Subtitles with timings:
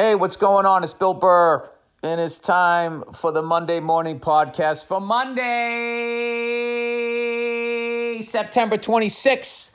[0.00, 0.82] Hey, what's going on?
[0.82, 1.70] It's Bill Burr,
[2.02, 5.42] and it's time for the Monday morning podcast for Monday,
[8.22, 9.70] September 26,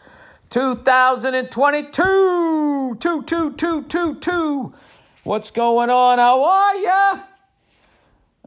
[0.49, 2.97] 2022.
[2.99, 4.73] Two, two, two, two, two.
[5.23, 6.17] What's going on?
[6.17, 7.19] How are ya?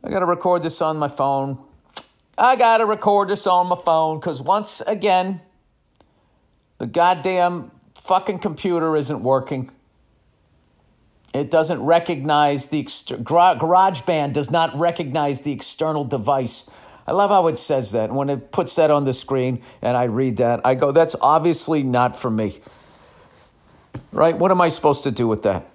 [0.03, 1.61] I gotta record this on my phone.
[2.37, 5.43] I gotta record this on my phone because once again,
[6.79, 9.71] the goddamn fucking computer isn't working.
[11.35, 16.69] It doesn't recognize the ext- GarageBand does not recognize the external device.
[17.07, 18.13] I love how it says that.
[18.13, 21.83] When it puts that on the screen and I read that, I go, that's obviously
[21.83, 22.61] not for me.
[24.13, 24.37] Right?
[24.37, 25.67] What am I supposed to do with that?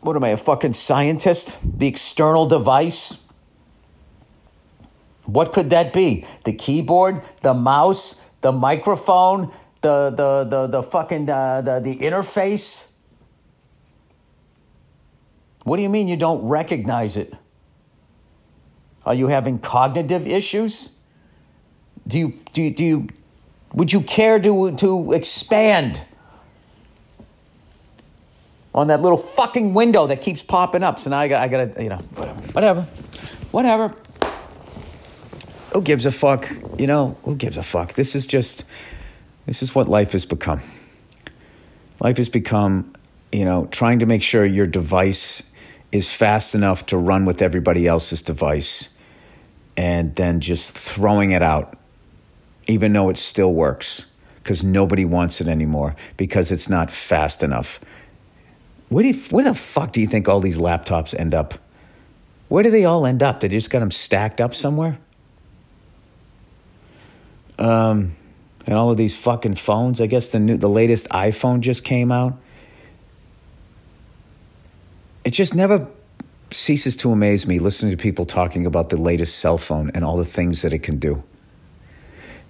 [0.00, 1.58] What am I, a fucking scientist?
[1.78, 3.22] The external device?
[5.24, 6.24] What could that be?
[6.44, 12.87] The keyboard, the mouse, the microphone, the the the the fucking uh, the the interface?
[15.68, 17.34] What do you mean you don't recognize it?
[19.04, 20.96] Are you having cognitive issues?
[22.06, 23.08] Do you, do you, do you
[23.74, 26.02] would you care to, to expand
[28.74, 30.98] on that little fucking window that keeps popping up?
[30.98, 32.82] So now I got, I got to, you know, whatever, whatever,
[33.50, 33.94] whatever.
[35.74, 36.50] Who gives a fuck?
[36.78, 37.92] You know, who gives a fuck?
[37.92, 38.64] This is just,
[39.44, 40.62] this is what life has become.
[42.00, 42.94] Life has become,
[43.30, 45.42] you know, trying to make sure your device
[45.92, 48.90] is fast enough to run with everybody else's device
[49.76, 51.78] and then just throwing it out,
[52.66, 57.80] even though it still works, because nobody wants it anymore because it's not fast enough.
[58.88, 61.54] Where, do you, where the fuck do you think all these laptops end up?
[62.48, 63.40] Where do they all end up?
[63.40, 64.98] They just got them stacked up somewhere?
[67.58, 68.12] Um,
[68.66, 70.00] and all of these fucking phones.
[70.00, 72.38] I guess the new, the latest iPhone just came out
[75.28, 75.86] it just never
[76.50, 80.16] ceases to amaze me listening to people talking about the latest cell phone and all
[80.16, 81.22] the things that it can do.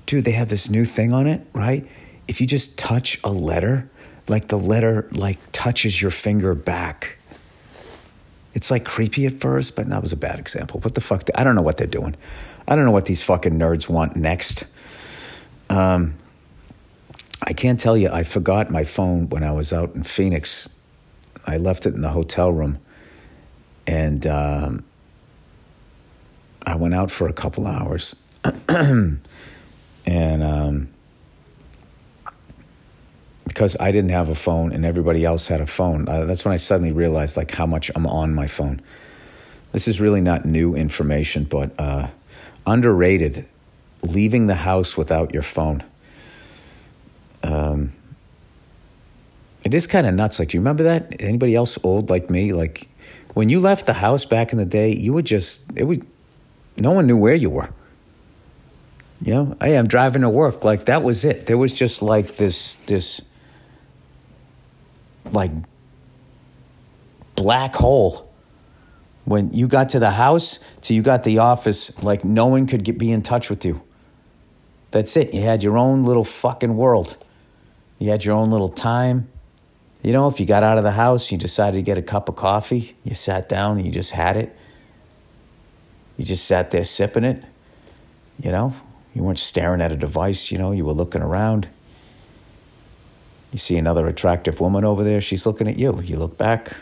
[0.07, 1.85] Dude, they have this new thing on it, right?
[2.29, 3.91] If you just touch a letter,
[4.29, 7.19] like the letter like touches your finger back.
[8.55, 10.79] It's like creepy at first, but that was a bad example.
[10.79, 11.25] What the fuck?
[11.35, 12.15] I don't know what they're doing.
[12.69, 14.63] I don't know what these fucking nerds want next.
[15.69, 16.15] Um,
[17.43, 18.09] I can't tell you.
[18.09, 20.69] I forgot my phone when I was out in Phoenix
[21.49, 22.79] I left it in the hotel room,
[23.87, 24.85] and um,
[26.65, 28.15] I went out for a couple hours,
[28.69, 29.21] and
[30.07, 30.89] um,
[33.59, 36.55] because I didn't have a phone and everybody else had a phone, uh, that's when
[36.55, 38.81] I suddenly realized like how much I'm on my phone.
[39.73, 42.09] This is really not new information, but uh,
[42.67, 43.47] underrated.
[44.03, 45.83] Leaving the house without your phone.
[47.43, 47.93] Um,
[49.69, 50.39] it is kind of nuts.
[50.39, 51.15] Like, you remember that?
[51.21, 52.55] Anybody else old like me?
[52.55, 52.89] Like,
[53.35, 56.07] when you left the house back in the day, you would just, it would,
[56.79, 57.69] no one knew where you were.
[59.21, 60.65] You know, hey, I'm driving to work.
[60.65, 61.45] Like, that was it.
[61.45, 63.21] There was just like this, this,
[65.33, 65.51] like,
[67.35, 68.33] black hole.
[69.27, 72.85] When you got to the house till you got the office, like, no one could
[72.85, 73.83] get, be in touch with you.
[74.93, 75.35] That's it.
[75.35, 77.19] You had your own little fucking world.
[77.99, 79.29] You had your own little time.
[80.09, 82.31] You know, if you got out of the house, you decided to get a cup
[82.31, 84.57] of coffee, you sat down and you just had it.
[86.17, 87.45] You just sat there sipping it.
[88.43, 88.73] You know,
[89.15, 91.69] you weren't staring at a device, you know, you were looking around.
[93.53, 96.01] You see another attractive woman over there, she's looking at you.
[96.01, 96.75] You look back,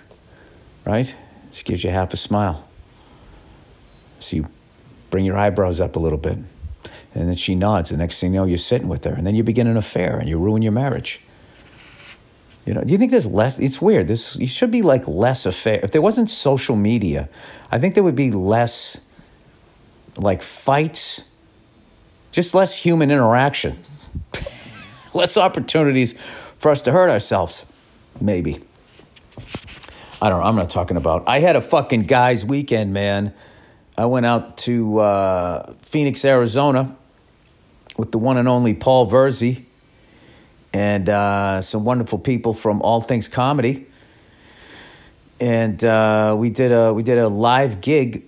[0.85, 1.13] right?
[1.51, 2.65] She gives you half a smile.
[4.21, 4.49] So you
[5.11, 6.39] bring your eyebrows up a little bit.
[7.13, 7.91] And then she nods.
[7.91, 9.15] The next thing you know, you're sitting with her.
[9.15, 11.21] And then you begin an affair and you ruin your marriage.
[12.67, 13.61] You know, do you think there's less?
[13.61, 14.09] It's weird.
[14.09, 15.79] This you should be like less affair.
[15.85, 17.29] If there wasn't social media,
[17.71, 19.01] I think there would be less
[20.19, 21.25] like fights,
[22.33, 23.79] just less human interaction,
[25.15, 26.17] less opportunities
[26.59, 27.65] for us to hurt ourselves.
[28.21, 28.59] Maybe.
[30.21, 30.47] I don't know.
[30.47, 31.25] I'm not talking about.
[31.29, 33.33] I had a fucking guys' weekend, man.
[33.97, 36.97] I went out to uh, Phoenix, Arizona,
[37.97, 39.66] with the one and only Paul Virzi
[40.77, 43.87] and uh, some wonderful people from All Things Comedy.
[45.41, 48.25] And uh, we did a we did a live gig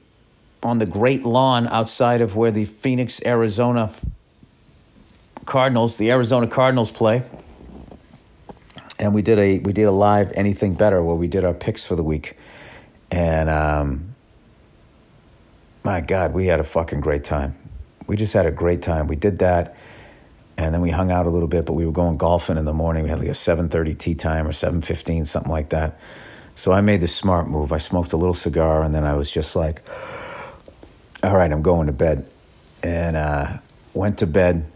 [0.62, 3.92] on the Great Lawn outside of where the Phoenix, Arizona
[5.44, 7.22] Cardinals, the Arizona Cardinals play.
[8.98, 11.84] And we did a we did a live anything better where we did our picks
[11.84, 12.38] for the week,
[13.10, 14.14] and um,
[15.84, 17.56] my God, we had a fucking great time.
[18.06, 19.06] We just had a great time.
[19.06, 19.76] We did that
[20.58, 22.74] and then we hung out a little bit but we were going golfing in the
[22.74, 25.98] morning we had like a 7.30 tee time or 7.15 something like that
[26.58, 27.72] So I made the smart move.
[27.72, 29.82] I smoked a little cigar and then I was just like,
[31.22, 32.28] all right, I'm going to bed.
[32.82, 33.58] And uh,
[33.94, 34.66] went to bed.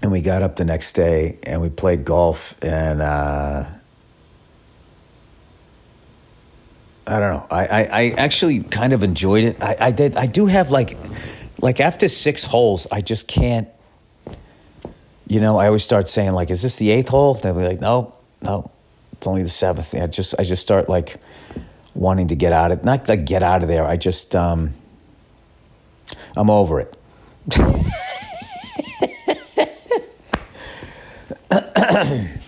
[0.00, 2.54] And we got up the next day and we played golf.
[2.62, 3.64] And uh,
[7.08, 7.46] I don't know.
[7.50, 9.60] I, I, I, actually kind of enjoyed it.
[9.60, 10.16] I, I did.
[10.16, 10.96] I do have like,
[11.60, 13.68] like after six holes, I just can't.
[15.26, 17.80] You know, I always start saying like, "Is this the eighth hole?" They'll be like,
[17.80, 18.70] "No, no,
[19.12, 19.94] it's only the seventh.
[19.94, 21.16] I just, I just start like
[21.94, 23.86] wanting to get out of not like get out of there.
[23.86, 24.74] I just, um,
[26.36, 26.96] I'm over it.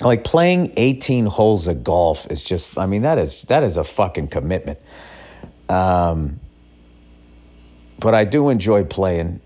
[0.00, 3.84] like playing 18 holes of golf is just i mean that is that is a
[3.84, 4.78] fucking commitment
[5.68, 6.40] um,
[7.98, 9.40] but i do enjoy playing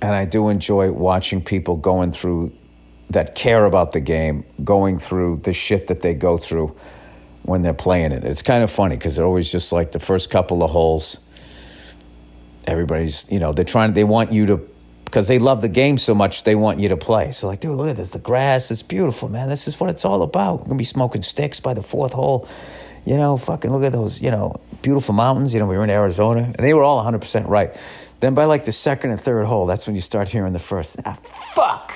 [0.00, 2.52] and i do enjoy watching people going through
[3.10, 6.74] that care about the game going through the shit that they go through
[7.42, 10.30] when they're playing it it's kind of funny because they're always just like the first
[10.30, 11.18] couple of holes
[12.66, 14.68] everybody's you know they're trying they want you to
[15.06, 17.32] because they love the game so much, they want you to play.
[17.32, 18.10] So, like, dude, look at this.
[18.10, 19.48] The grass is beautiful, man.
[19.48, 20.58] This is what it's all about.
[20.58, 22.46] We're going to be smoking sticks by the fourth hole.
[23.06, 25.54] You know, fucking look at those, you know, beautiful mountains.
[25.54, 27.74] You know, we were in Arizona, and they were all 100% right.
[28.20, 30.98] Then by like the second and third hole, that's when you start hearing the first,
[31.04, 31.94] ah, fuck.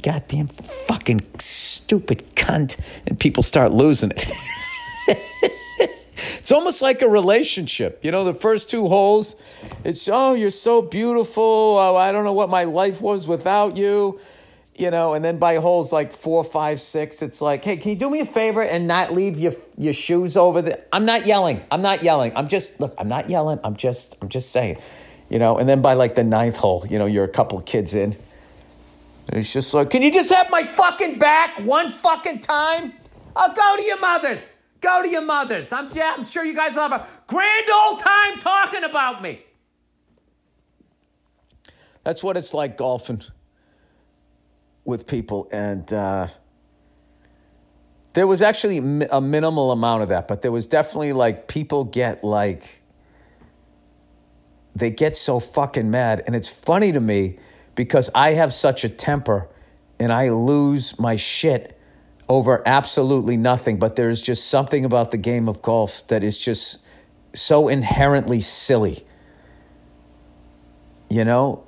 [0.00, 2.78] Goddamn fucking stupid cunt.
[3.06, 4.26] And people start losing it.
[6.42, 8.04] It's almost like a relationship.
[8.04, 9.36] You know, the first two holes,
[9.84, 11.44] it's, oh, you're so beautiful.
[11.78, 14.18] Oh, I don't know what my life was without you.
[14.74, 17.96] You know, and then by holes like four, five, six, it's like, hey, can you
[17.96, 20.84] do me a favor and not leave your your shoes over there?
[20.92, 21.62] I'm not yelling.
[21.70, 22.34] I'm not yelling.
[22.34, 22.94] I'm just look.
[22.96, 23.60] I'm not yelling.
[23.64, 24.78] I'm just I'm just saying,
[25.28, 25.58] you know.
[25.58, 28.16] And then by like the ninth hole, you know, you're a couple kids in,
[29.28, 32.94] and it's just like, can you just have my fucking back one fucking time?
[33.36, 34.54] I'll go to your mother's.
[34.80, 35.72] Go to your mother's.
[35.72, 39.42] I'm, yeah, I'm sure you guys will have a grand old time talking about me.
[42.04, 43.22] That's what it's like golfing
[44.92, 45.48] with people.
[45.50, 46.28] And uh,
[48.12, 48.78] there was actually
[49.10, 52.82] a minimal amount of that, but there was definitely like people get like,
[54.76, 56.22] they get so fucking mad.
[56.26, 57.38] And it's funny to me
[57.74, 59.48] because I have such a temper
[59.98, 61.78] and I lose my shit
[62.28, 66.80] over absolutely nothing, but there's just something about the game of golf that is just
[67.32, 69.06] so inherently silly.
[71.10, 71.64] You know?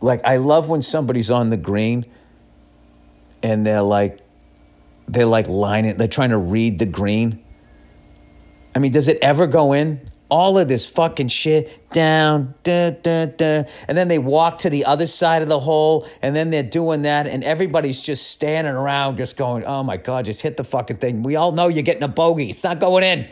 [0.00, 2.06] Like, I love when somebody's on the green
[3.42, 4.20] and they're like,
[5.08, 7.42] they're like lining, they're trying to read the green.
[8.74, 10.12] I mean, does it ever go in?
[10.32, 13.64] all of this fucking shit down, da, da, da.
[13.86, 17.02] And then they walk to the other side of the hole, and then they're doing
[17.02, 20.96] that, and everybody's just standing around, just going, oh my God, just hit the fucking
[20.96, 21.22] thing.
[21.22, 23.28] We all know you're getting a bogey, it's not going in.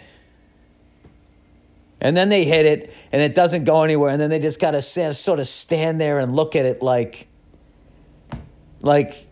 [2.03, 4.83] And then they hit it, and it doesn't go anywhere, and then they just gotta
[4.83, 7.29] sort of stand there and look at it like,
[8.83, 9.27] like,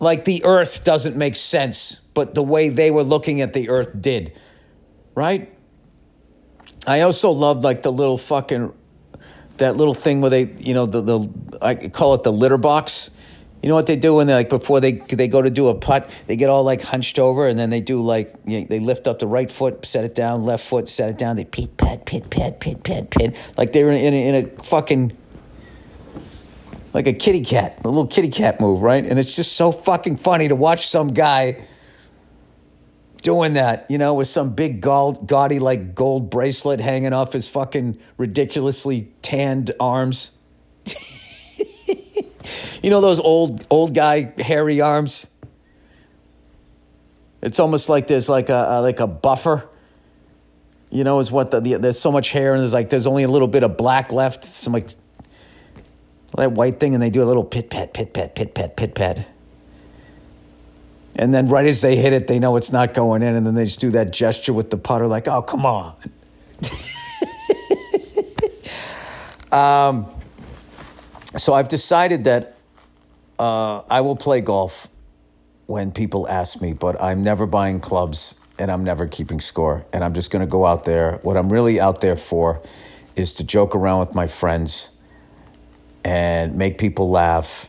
[0.00, 3.90] like the earth doesn't make sense, but the way they were looking at the earth
[4.00, 4.32] did,
[5.14, 5.52] right?
[6.86, 8.72] I also loved like the little fucking
[9.58, 13.10] that little thing where they you know the the I call it the litter box.
[13.62, 15.74] You know what they do when they like before they they go to do a
[15.74, 18.78] putt, they get all like hunched over and then they do like you know, they
[18.78, 21.34] lift up the right foot, set it down, left foot, set it down.
[21.34, 24.44] They pit pat pit pat pit pat pit like they're in a, in a, in
[24.46, 25.16] a fucking
[26.98, 29.06] like a kitty cat, a little kitty cat move, right?
[29.06, 31.64] And it's just so fucking funny to watch some guy
[33.22, 38.00] doing that, you know, with some big gaudy like gold bracelet hanging off his fucking
[38.16, 40.32] ridiculously tanned arms.
[42.82, 45.28] you know those old old guy hairy arms.
[47.40, 49.68] It's almost like there's like a, like a buffer.
[50.90, 53.22] You know, is what the, the there's so much hair and there's like there's only
[53.22, 54.42] a little bit of black left.
[54.42, 54.90] Some like
[56.36, 58.94] that white thing, and they do a little pit pat pit pat pit pat pit
[58.94, 59.26] pat.
[61.18, 63.34] And then right as they hit it, they know it's not going in.
[63.34, 65.96] And then they just do that gesture with the putter, like, oh, come on.
[69.52, 70.06] um,
[71.36, 72.56] so I've decided that
[73.38, 74.88] uh, I will play golf
[75.66, 79.86] when people ask me, but I'm never buying clubs and I'm never keeping score.
[79.92, 81.18] And I'm just going to go out there.
[81.22, 82.62] What I'm really out there for
[83.16, 84.90] is to joke around with my friends
[86.08, 87.68] and make people laugh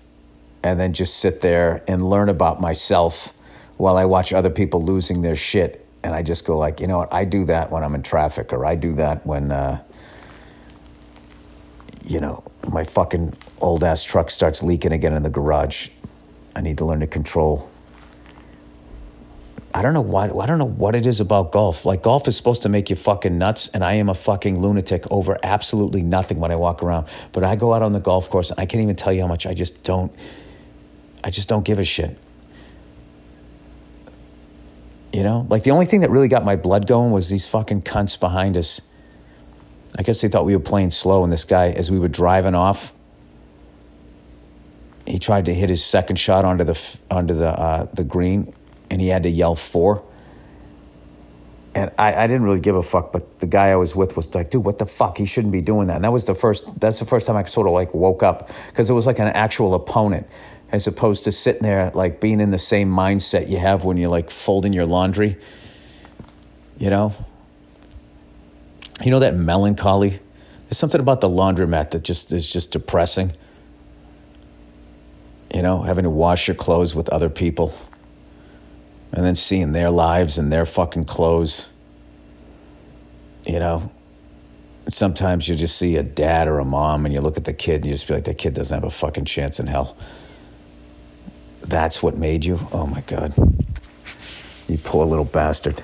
[0.63, 3.34] and then just sit there and learn about myself
[3.75, 5.86] while I watch other people losing their shit.
[6.05, 7.13] And I just go like, you know what?
[7.13, 9.84] I do that when I'm in traffic, or I do that when, uh,
[12.05, 12.41] you know,
[12.72, 15.89] my fucking old ass truck starts leaking again in the garage.
[16.55, 17.69] I need to learn to control
[19.74, 20.26] I don't know why.
[20.26, 21.86] I don't know what it is about golf.
[21.86, 25.06] Like golf is supposed to make you fucking nuts, and I am a fucking lunatic
[25.12, 27.08] over absolutely nothing when I walk around.
[27.32, 29.28] But I go out on the golf course, and I can't even tell you how
[29.28, 30.12] much I just don't.
[31.24, 32.18] I just don't give a shit.
[35.14, 37.84] You know, like the only thing that really got my blood going was these fucking
[37.84, 38.82] cunts behind us.
[39.98, 42.56] I guess they thought we were playing slow, and this guy, as we were driving
[42.56, 42.94] off,
[45.06, 48.54] he tried to hit his second shot onto the onto the uh, the green,
[48.89, 50.03] and he had to yell four.
[51.75, 54.34] And I, I didn't really give a fuck, but the guy I was with was
[54.34, 55.17] like, dude, what the fuck?
[55.17, 55.98] He shouldn't be doing that.
[55.98, 58.50] And that was the first, that's the first time I sort of like woke up
[58.67, 60.27] because it was like an actual opponent
[60.72, 64.10] as opposed to sitting there like being in the same mindset you have when you're
[64.10, 65.38] like folding your laundry.
[66.77, 67.13] You know?
[69.03, 70.19] You know that melancholy?
[70.65, 73.34] There's something about the laundromat that just is just depressing.
[75.53, 77.74] You know, having to wash your clothes with other people
[79.12, 81.70] and then seeing their lives and their fucking clothes.
[83.46, 83.92] You know,
[84.89, 87.78] sometimes you just see a dad or a mom and you look at the kid
[87.78, 89.98] and you just feel like that kid doesn't have a fucking chance in hell.
[91.62, 92.60] That's what made you?
[92.72, 93.34] Oh my God.
[94.68, 95.82] You poor little bastard.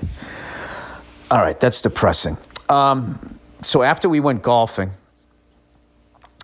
[1.30, 2.36] All right, that's depressing.
[2.68, 4.92] Um, so after we went golfing,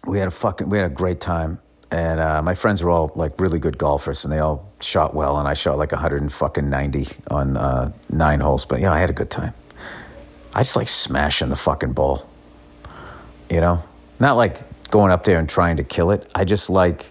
[0.07, 1.61] we had a fucking we had a great time
[1.93, 5.39] and uh, my friends were all like really good golfers, and they all shot well,
[5.39, 8.65] and I shot like 190 on uh, nine holes.
[8.65, 9.53] But yeah, I had a good time.
[10.55, 12.27] I just like smashing the fucking ball,
[13.51, 13.83] you know,
[14.21, 16.31] not like going up there and trying to kill it.
[16.35, 17.11] I just like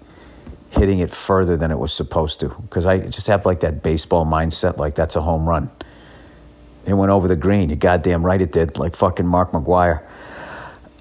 [0.71, 4.25] hitting it further than it was supposed to because I just have like that baseball
[4.25, 5.69] mindset, like that's a home run.
[6.87, 7.69] It went over the green.
[7.69, 10.03] You goddamn right it did, like fucking Mark McGwire.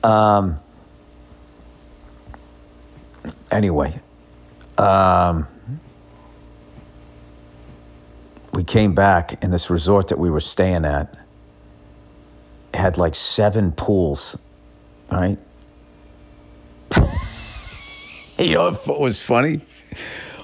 [0.05, 0.61] Um,
[3.51, 4.01] anyway,
[4.79, 5.47] um,
[8.53, 11.17] we came back, and this resort that we were staying at
[12.75, 14.37] had like seven pools,
[15.11, 15.39] right?
[18.39, 19.61] you know what was funny?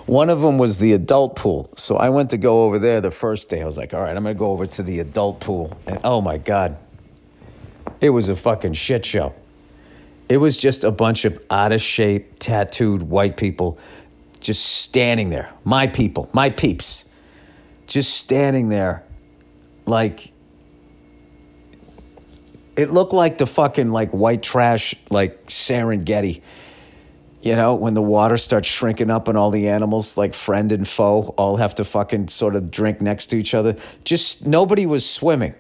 [0.07, 1.69] One of them was the adult pool.
[1.77, 3.61] So I went to go over there the first day.
[3.61, 5.77] I was like, all right, I'm going to go over to the adult pool.
[5.87, 6.77] And oh my God,
[8.01, 9.35] it was a fucking shit show.
[10.29, 13.79] It was just a bunch of out of shape, tattooed white people
[14.41, 15.53] just standing there.
[15.65, 17.05] My people, my peeps,
[17.87, 19.05] just standing there
[19.87, 20.33] like
[22.77, 26.43] it looked like the fucking like white trash like Serengeti.
[27.43, 30.87] You know, when the water starts shrinking up and all the animals, like friend and
[30.87, 33.77] foe, all have to fucking sort of drink next to each other.
[34.05, 35.55] Just nobody was swimming.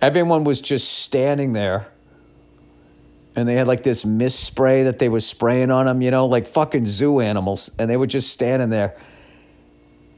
[0.00, 1.89] Everyone was just standing there
[3.36, 6.26] and they had like this mist spray that they were spraying on them, you know,
[6.26, 7.70] like fucking zoo animals.
[7.78, 8.96] And they were just standing there.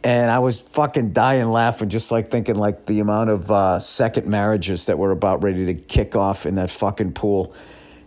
[0.04, 4.26] And I was fucking dying laughing, just like thinking like the amount of uh, second
[4.26, 7.54] marriages that were about ready to kick off in that fucking pool.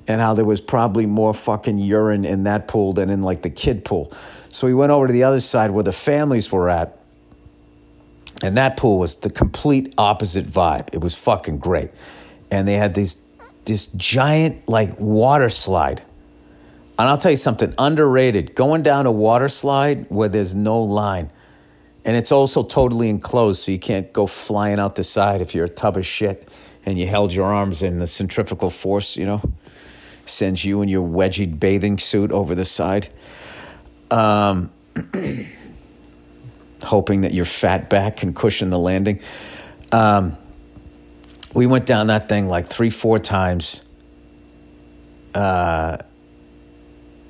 [0.07, 3.49] And how there was probably more fucking urine in that pool than in like the
[3.49, 4.11] kid pool.
[4.49, 6.99] So we went over to the other side where the families were at.
[8.43, 10.93] And that pool was the complete opposite vibe.
[10.93, 11.91] It was fucking great.
[12.51, 13.17] And they had these
[13.65, 16.01] this giant like water slide.
[16.97, 21.29] And I'll tell you something underrated going down a water slide where there's no line.
[22.05, 25.65] And it's also totally enclosed, so you can't go flying out the side if you're
[25.65, 26.47] a tub of shit
[26.85, 29.41] and you held your arms and the centrifugal force, you know,
[30.25, 33.09] sends you in your wedgied bathing suit over the side.
[34.11, 34.71] Um,
[36.83, 39.19] hoping that your fat back can cushion the landing.
[39.91, 40.37] Um,
[41.55, 43.81] we went down that thing like three, four times.
[45.33, 45.97] Uh,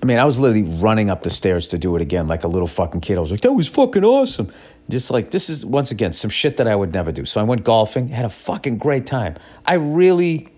[0.02, 2.48] I mean, I was literally running up the stairs to do it again like a
[2.48, 3.18] little fucking kid.
[3.18, 4.52] I was like, that was fucking awesome.
[4.90, 7.24] Just like, this is, once again, some shit that I would never do.
[7.26, 9.36] So I went golfing, had a fucking great time.
[9.66, 10.50] I really,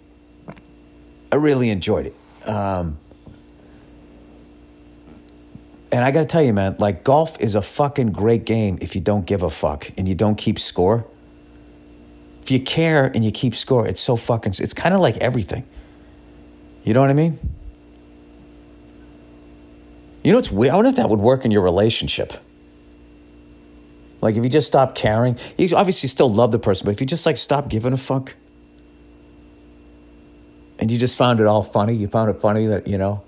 [1.31, 2.47] I really enjoyed it.
[2.47, 2.97] Um,
[5.91, 8.95] and I got to tell you, man, like golf is a fucking great game if
[8.95, 11.05] you don't give a fuck and you don't keep score
[12.48, 15.68] if you care and you keep score, it's so fucking, it's kind of like everything.
[16.86, 17.38] You know what I mean?
[20.24, 20.72] You know, it's weird.
[20.72, 22.32] I wonder if that would work in your relationship.
[24.22, 27.06] Like, if you just stop caring, you obviously still love the person, but if you
[27.06, 28.34] just like stop giving a fuck
[30.80, 33.24] and you just found it all funny, you found it funny that, you know,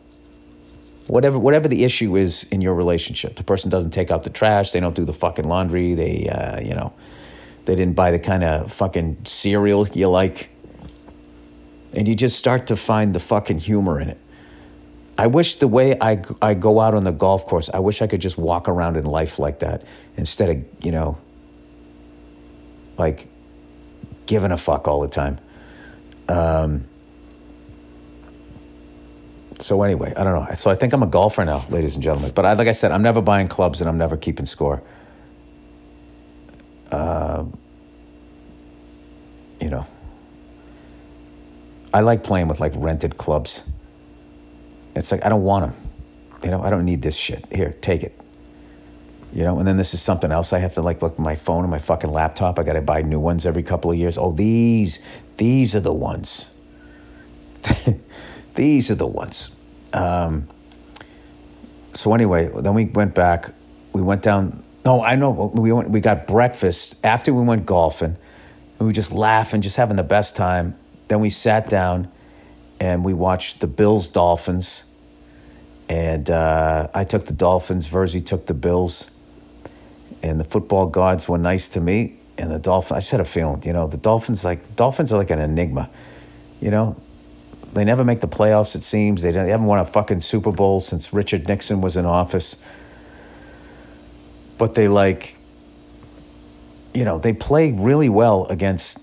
[1.07, 4.71] whatever whatever the issue is in your relationship, the person doesn't take out the trash,
[4.71, 6.93] they don't do the fucking laundry, they, uh, you know,
[7.69, 10.49] they didn't buy the kind of fucking cereal you like.
[11.93, 14.17] And you just start to find the fucking humor in it.
[15.19, 18.07] I wish the way I, I go out on the golf course, I wish I
[18.07, 19.83] could just walk around in life like that
[20.17, 21.19] instead of, you know,
[22.97, 23.29] like
[24.25, 25.39] giving a fuck all the time.
[26.27, 26.87] Um,
[29.59, 30.55] so anyway, I don't know.
[30.55, 32.31] So I think I'm a golfer now, ladies and gentlemen.
[32.33, 34.81] But I, like I said, I'm never buying clubs and I'm never keeping score.
[36.91, 37.45] Uh,
[39.61, 39.85] you know,
[41.93, 43.63] I like playing with like rented clubs.
[44.95, 45.89] It's like I don't want them.
[46.43, 47.45] You know, I don't need this shit.
[47.51, 48.19] Here, take it.
[49.31, 51.63] You know, and then this is something else I have to like look my phone
[51.63, 52.57] and my fucking laptop.
[52.57, 54.17] I got to buy new ones every couple of years.
[54.17, 54.99] Oh, these,
[55.37, 56.49] these are the ones.
[58.55, 59.51] these are the ones.
[59.93, 60.47] Um,
[61.93, 63.53] so anyway, then we went back.
[63.93, 64.63] We went down.
[64.85, 65.51] No, I know.
[65.53, 65.89] We went.
[65.89, 68.17] We got breakfast after we went golfing,
[68.77, 70.77] and we just laughing, just having the best time.
[71.09, 72.09] Then we sat down,
[72.79, 74.85] and we watched the Bills Dolphins.
[75.89, 77.89] And uh, I took the Dolphins.
[77.89, 79.09] Virzi took the Bills
[80.21, 82.17] and the football gods were nice to me.
[82.37, 85.11] And the Dolphins, I just had a feeling, you know, the Dolphins like the Dolphins
[85.11, 85.89] are like an enigma,
[86.61, 87.01] you know.
[87.73, 88.75] They never make the playoffs.
[88.75, 92.05] It seems they, they haven't won a fucking Super Bowl since Richard Nixon was in
[92.05, 92.57] office.
[94.59, 95.37] But they like,
[96.93, 99.01] you know, they play really well against.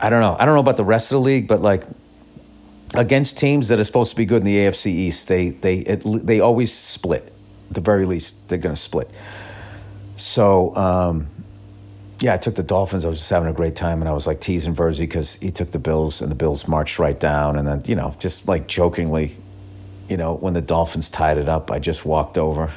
[0.00, 0.36] I don't know.
[0.38, 1.84] I don't know about the rest of the league, but like
[2.94, 6.02] against teams that are supposed to be good in the AFC East, they they it,
[6.04, 7.32] they always split.
[7.70, 9.10] At the very least, they're going to split.
[10.16, 11.28] So, um,
[12.20, 13.04] yeah, I took the Dolphins.
[13.06, 15.50] I was just having a great time, and I was like teasing Virzi because he
[15.50, 17.56] took the Bills, and the Bills marched right down.
[17.56, 19.36] And then, you know, just like jokingly,
[20.08, 22.72] you know, when the Dolphins tied it up, I just walked over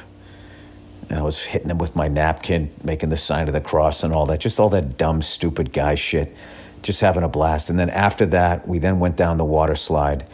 [1.08, 4.12] and I was hitting them with my napkin, making the sign of the cross and
[4.12, 4.40] all that.
[4.40, 6.34] Just all that dumb, stupid guy shit.
[6.82, 7.70] Just having a blast.
[7.70, 10.26] And then after that, we then went down the water slide,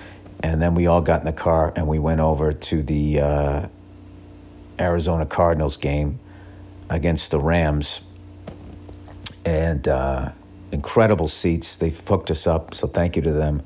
[0.42, 3.68] and then we all got in the car and we went over to the uh,
[4.78, 6.18] Arizona Cardinals game
[6.88, 8.00] against the Rams,
[9.44, 10.32] and uh,
[10.72, 11.76] incredible seats.
[11.76, 13.62] They hooked us up, so thank you to them.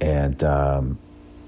[0.00, 0.98] And um,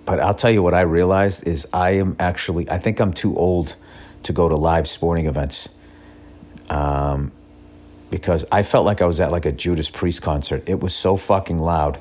[0.04, 3.36] but I'll tell you what I realized is I am actually I think I'm too
[3.36, 3.76] old
[4.24, 5.68] to go to live sporting events.
[6.68, 7.32] Um,
[8.10, 10.64] because I felt like I was at like a Judas Priest concert.
[10.66, 12.00] It was so fucking loud.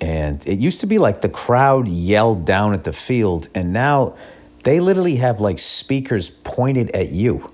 [0.00, 4.16] And it used to be like the crowd yelled down at the field, and now
[4.64, 7.52] they literally have like speakers pointed at you.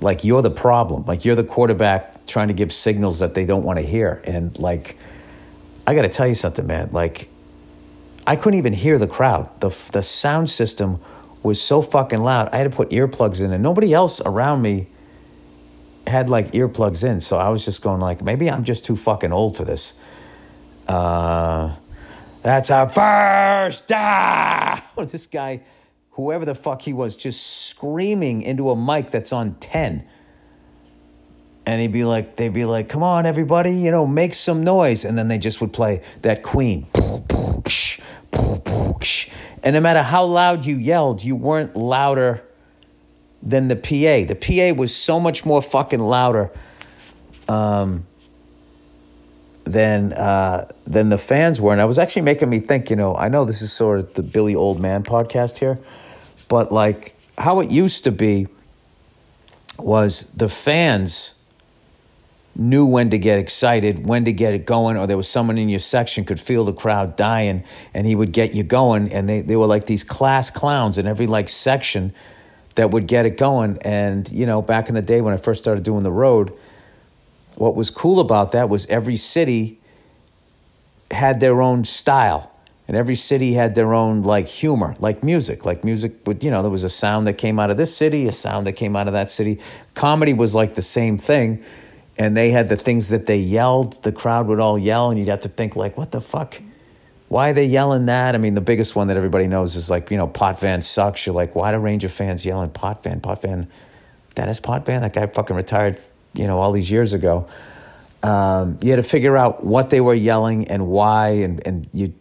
[0.00, 1.04] Like you're the problem.
[1.06, 4.22] Like you're the quarterback trying to give signals that they don't want to hear.
[4.24, 4.96] And like,
[5.86, 6.90] I got to tell you something, man.
[6.92, 7.28] Like,
[8.26, 9.48] I couldn't even hear the crowd.
[9.60, 11.00] The, the sound system
[11.44, 12.48] was so fucking loud.
[12.52, 14.88] I had to put earplugs in, and nobody else around me
[16.06, 17.20] had like earplugs in.
[17.20, 19.94] So I was just going like, maybe I'm just too fucking old for this.
[20.88, 21.76] Uh,
[22.42, 24.80] that's our first down.
[25.06, 25.62] this guy
[26.14, 30.06] whoever the fuck he was, just screaming into a mic that's on 10.
[31.66, 35.04] And he'd be like, they'd be like, come on, everybody, you know, make some noise.
[35.04, 36.86] And then they just would play that Queen.
[39.64, 42.44] And no matter how loud you yelled, you weren't louder
[43.42, 44.28] than the PA.
[44.28, 46.52] The PA was so much more fucking louder.
[47.48, 48.06] Um,
[49.64, 52.90] than uh, than the fans were, and I was actually making me think.
[52.90, 55.78] You know, I know this is sort of the Billy Old Man podcast here,
[56.48, 58.46] but like how it used to be
[59.78, 61.33] was the fans
[62.56, 65.68] knew when to get excited, when to get it going, or there was someone in
[65.68, 69.12] your section could feel the crowd dying and he would get you going.
[69.12, 72.12] And they, they were like these class clowns in every like section
[72.76, 73.78] that would get it going.
[73.82, 76.52] And, you know, back in the day when I first started doing the road,
[77.56, 79.80] what was cool about that was every city
[81.10, 82.50] had their own style
[82.86, 86.62] and every city had their own like humor like music like music would you know
[86.62, 89.06] there was a sound that came out of this city a sound that came out
[89.06, 89.60] of that city
[89.94, 91.62] comedy was like the same thing
[92.16, 94.02] and they had the things that they yelled.
[94.02, 96.60] The crowd would all yell and you'd have to think like what the fuck?
[97.28, 98.34] Why are they yelling that?
[98.34, 101.26] I mean the biggest one that everybody knows is like you know Pot Potvin sucks.
[101.26, 103.20] You're like why do ranger fans yelling Potvin?
[103.20, 103.68] Pot Potvin Potvin
[104.34, 105.98] that is Potvin that guy fucking retired
[106.34, 107.46] you know all these years ago.
[108.22, 112.14] Um, you had to figure out what they were yelling and why and, and you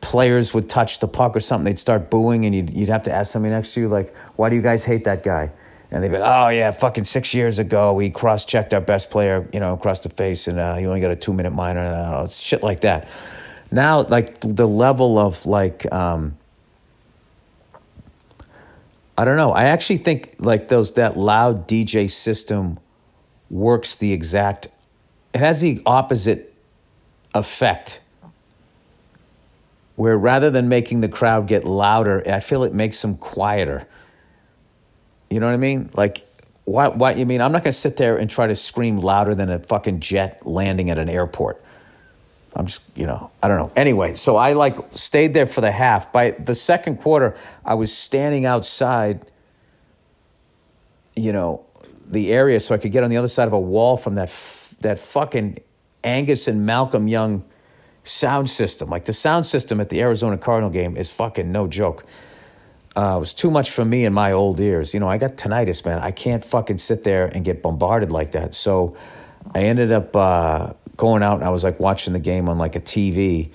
[0.00, 3.12] players would touch the puck or something, they'd start booing, and you'd, you'd have to
[3.12, 5.50] ask somebody next to you, like, why do you guys hate that guy?
[5.90, 9.10] And they'd be like, oh, yeah, fucking six years ago, we cross checked our best
[9.10, 11.80] player, you know, across the face, and uh, he only got a two minute minor,
[11.80, 13.08] and uh, shit like that.
[13.70, 16.36] Now, like, the level of, like, um,
[19.16, 19.52] I don't know.
[19.52, 22.78] I actually think, like, those, that loud DJ system
[23.50, 24.68] works the exact,
[25.32, 26.54] it has the opposite
[27.34, 28.00] effect
[29.98, 33.88] where rather than making the crowd get louder, I feel it makes them quieter.
[35.30, 35.90] You know what I mean?
[35.94, 36.26] Like
[36.64, 37.40] What, what you mean?
[37.40, 40.46] I'm not going to sit there and try to scream louder than a fucking jet
[40.46, 41.62] landing at an airport.
[42.54, 43.72] I'm just, you know, I don't know.
[43.76, 46.12] Anyway, so I like stayed there for the half.
[46.12, 49.24] By the second quarter, I was standing outside,
[51.14, 51.64] you know,
[52.06, 54.28] the area so I could get on the other side of a wall from that
[54.28, 55.58] f- that fucking
[56.04, 57.44] Angus and Malcolm Young
[58.02, 58.88] sound system.
[58.88, 62.06] Like the sound system at the Arizona Cardinal game is fucking no joke
[62.98, 64.92] uh, it was too much for me in my old ears.
[64.92, 66.00] You know, I got tinnitus, man.
[66.00, 68.54] I can't fucking sit there and get bombarded like that.
[68.54, 68.96] So
[69.54, 72.74] I ended up uh, going out and I was like watching the game on like
[72.74, 73.52] a TV.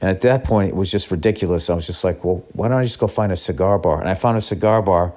[0.00, 1.70] And at that point, it was just ridiculous.
[1.70, 3.98] I was just like, well, why don't I just go find a cigar bar?
[3.98, 5.12] And I found a cigar bar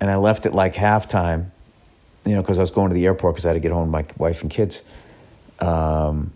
[0.00, 1.52] and I left it like halftime,
[2.26, 3.92] you know, because I was going to the airport because I had to get home
[3.92, 4.82] with my wife and kids.
[5.60, 6.32] Um,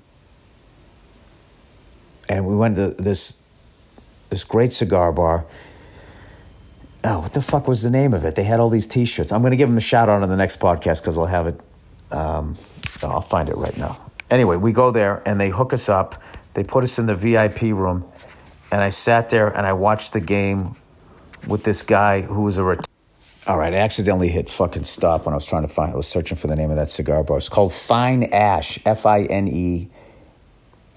[2.29, 3.39] and we went to this
[4.31, 5.45] this great cigar bar
[7.05, 8.35] oh, what the fuck was the name of it?
[8.35, 9.33] They had all these T-shirts.
[9.33, 11.47] I'm going to give them a shout out on the next podcast because I'll have
[11.47, 11.61] it.
[12.11, 12.57] Um,
[13.03, 14.01] I'll find it right now.
[14.31, 16.21] Anyway, we go there and they hook us up.
[16.55, 18.05] They put us in the VIP room,
[18.71, 20.77] and I sat there and I watched the game
[21.47, 22.65] with this guy who was a.
[22.65, 22.87] Ret-
[23.47, 25.93] all right, I accidentally hit fucking stop when I was trying to find.
[25.93, 27.37] I was searching for the name of that cigar bar.
[27.37, 28.79] It's called Fine Ash.
[28.87, 29.91] F I N E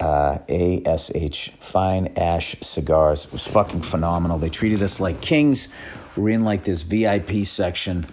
[0.00, 3.26] uh, ASH, Fine Ash Cigars.
[3.26, 4.38] It was fucking phenomenal.
[4.38, 5.68] They treated us like kings.
[6.18, 8.06] We're in like this VIP section,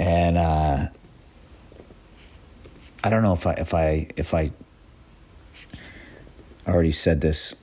[0.00, 0.86] and uh,
[3.04, 4.50] I don't know if I if I if I
[6.66, 7.54] already said this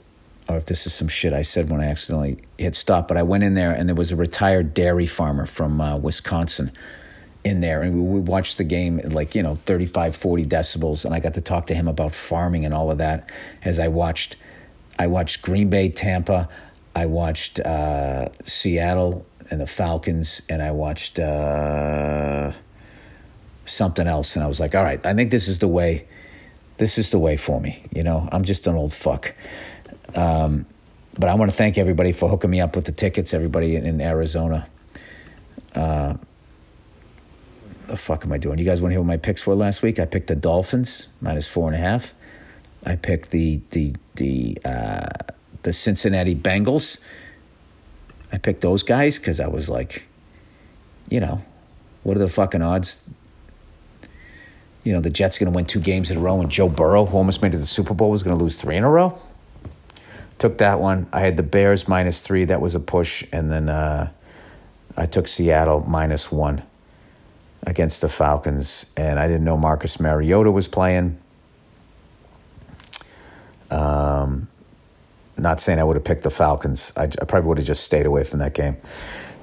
[0.47, 3.23] or if this is some shit I said when I accidentally hit stop, but I
[3.23, 6.71] went in there and there was a retired dairy farmer from uh, Wisconsin
[7.43, 11.13] in there and we, watched the game at like you know 35 40 decibels and
[11.13, 13.29] i got to talk to him about farming and all of that
[13.63, 14.37] as i watched
[14.97, 16.47] i watched green bay tampa
[16.95, 22.51] i watched uh, seattle and the falcons and i watched uh,
[23.65, 26.05] something else and i was like all right i think this is the way
[26.77, 29.33] this is the way for me you know i'm just an old fuck
[30.15, 30.65] um,
[31.19, 33.85] but i want to thank everybody for hooking me up with the tickets everybody in,
[33.85, 34.67] in arizona
[35.75, 36.15] uh,
[37.87, 38.59] the fuck am I doing?
[38.59, 39.99] You guys want to hear what my picks were last week?
[39.99, 42.13] I picked the Dolphins minus four and a half.
[42.85, 45.09] I picked the the the uh,
[45.63, 46.99] the Cincinnati Bengals.
[48.33, 50.03] I picked those guys because I was like,
[51.07, 51.43] you know,
[52.01, 53.07] what are the fucking odds?
[54.83, 57.05] You know, the Jets going to win two games in a row, and Joe Burrow,
[57.05, 58.89] who almost made it to the Super Bowl, was going to lose three in a
[58.89, 59.17] row.
[60.39, 61.07] Took that one.
[61.13, 62.43] I had the Bears minus three.
[62.45, 64.11] That was a push, and then uh,
[64.97, 66.63] I took Seattle minus one
[67.61, 71.17] against the Falcons, and I didn't know Marcus Mariota was playing.
[73.71, 74.47] Um,
[75.37, 76.93] not saying I would have picked the Falcons.
[76.95, 78.77] I, I probably would have just stayed away from that game.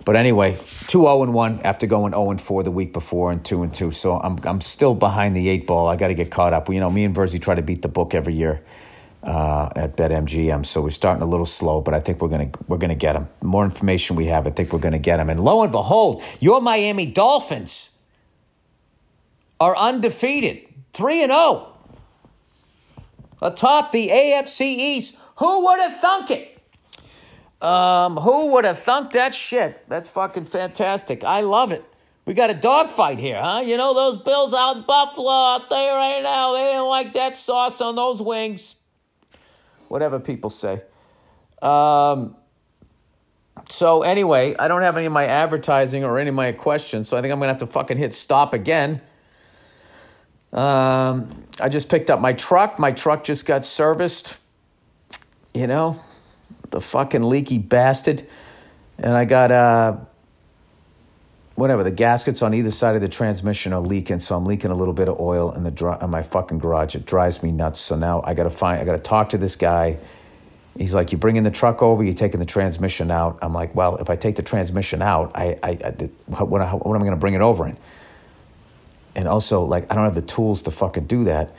[0.05, 3.73] But anyway, 2 0 1 after going 0 4 the week before and 2 and
[3.73, 3.91] 2.
[3.91, 5.89] So I'm, I'm still behind the eight ball.
[5.89, 6.69] I got to get caught up.
[6.69, 8.63] You know, me and Virzi try to beat the book every year
[9.23, 10.65] uh, at BetMGM.
[10.65, 13.13] So we're starting a little slow, but I think we're going to we're gonna get
[13.13, 13.29] them.
[13.41, 15.29] The more information we have, I think we're going to get them.
[15.29, 17.93] And lo and behold, your Miami Dolphins
[19.61, 21.70] are undefeated, 3 and 0.
[23.43, 25.17] Atop the AFC East.
[25.37, 26.59] Who would have thunk it?
[27.63, 29.87] Um, who would have thunk that shit?
[29.89, 31.25] That's fucking fantastic.
[31.25, 31.85] I love it.
[32.25, 33.63] We got a dogfight here, huh?
[33.65, 37.37] You know, those Bills out in Buffalo out there right now, they didn't like that
[37.37, 38.77] sauce on those wings.
[39.89, 40.83] Whatever people say.
[41.61, 42.37] Um,
[43.69, 47.17] so, anyway, I don't have any of my advertising or any of my questions, so
[47.17, 49.01] I think I'm to have to fucking hit stop again.
[50.53, 51.29] Um,
[51.61, 52.79] I just picked up my truck.
[52.79, 54.39] My truck just got serviced.
[55.55, 56.01] You know,
[56.71, 58.27] the fucking leaky bastard.
[58.99, 59.97] And I got uh,
[61.55, 64.75] whatever the gaskets on either side of the transmission are leaking, so I'm leaking a
[64.75, 66.95] little bit of oil in the in my fucking garage.
[66.95, 67.81] It drives me nuts.
[67.81, 68.81] So now I got to find.
[68.81, 69.99] I got to talk to this guy.
[70.77, 72.03] He's like, "You bringing the truck over?
[72.03, 75.57] you're taking the transmission out?" I'm like, "Well, if I take the transmission out, I,
[75.63, 77.77] I, I what, what, what am I going to bring it over in?"
[79.15, 81.55] And also like I don't have the tools to fucking do that.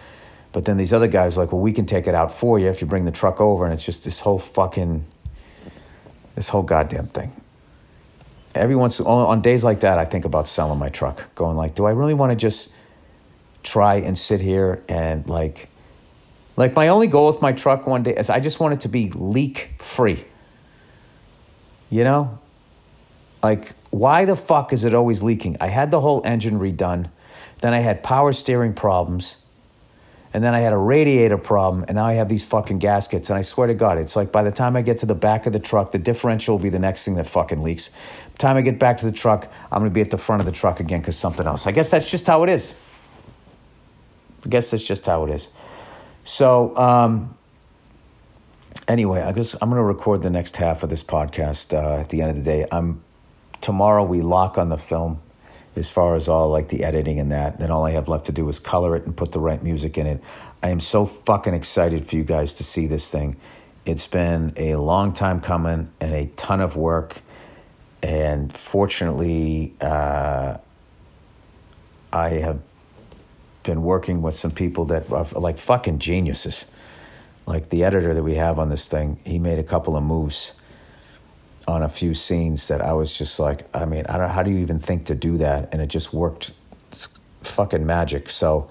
[0.52, 2.68] But then these other guys are like, well, we can take it out for you
[2.68, 5.06] if you bring the truck over, and it's just this whole fucking,
[6.36, 7.32] this whole goddamn thing.
[8.54, 11.86] Every once on days like that, I think about selling my truck, going like, do
[11.86, 12.74] I really want to just
[13.64, 15.70] try and sit here and like,
[16.58, 18.90] like my only goal with my truck one day is I just want it to
[18.90, 20.26] be leak free.
[21.90, 22.40] You know,
[23.42, 25.58] like why the fuck is it always leaking?
[25.62, 27.10] I had the whole engine redone.
[27.62, 29.38] Then I had power steering problems.
[30.34, 33.30] And then I had a radiator problem, and now I have these fucking gaskets.
[33.30, 35.46] And I swear to God, it's like by the time I get to the back
[35.46, 37.90] of the truck, the differential will be the next thing that fucking leaks.
[37.90, 37.96] By
[38.32, 40.46] the time I get back to the truck, I'm gonna be at the front of
[40.46, 41.68] the truck again because something else.
[41.68, 42.76] I guess that's just how it is.
[44.46, 45.50] I guess that's just how it is.
[46.24, 47.38] So, um,
[48.88, 52.22] anyway, I guess I'm gonna record the next half of this podcast uh, at the
[52.22, 52.66] end of the day.
[52.72, 53.04] I'm
[53.60, 55.22] tomorrow we lock on the film
[55.76, 57.60] as far as all like the editing and that.
[57.60, 59.98] Then all I have left to do is color it and put the right music
[59.98, 60.24] in it.
[60.62, 63.38] I am so fucking excited for you guys to see this thing.
[63.86, 67.22] It's been a long time coming and a ton of work.
[68.04, 70.58] And fortunately, uh,
[72.12, 72.60] I have
[73.64, 76.66] been working with some people that are like fucking geniuses.
[77.46, 80.54] Like the editor that we have on this thing, he made a couple of moves
[81.68, 84.52] on a few scenes that I was just like, I mean, I don't how do
[84.52, 85.70] you even think to do that?
[85.72, 86.52] And it just worked
[87.44, 88.30] fucking magic.
[88.30, 88.70] So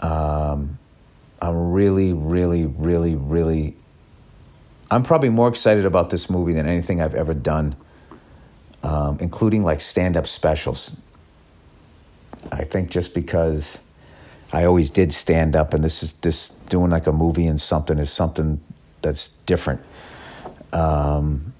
[0.00, 0.78] um,
[1.40, 3.76] I'm really, really, really, really,
[4.90, 7.76] I'm probably more excited about this movie than anything I've ever done,
[8.82, 10.96] um, including like stand up specials.
[12.52, 13.80] I think just because
[14.52, 17.98] I always did stand up, and this is this doing like a movie and something
[17.98, 18.60] is something
[19.00, 19.80] that's different.
[20.72, 21.53] Um,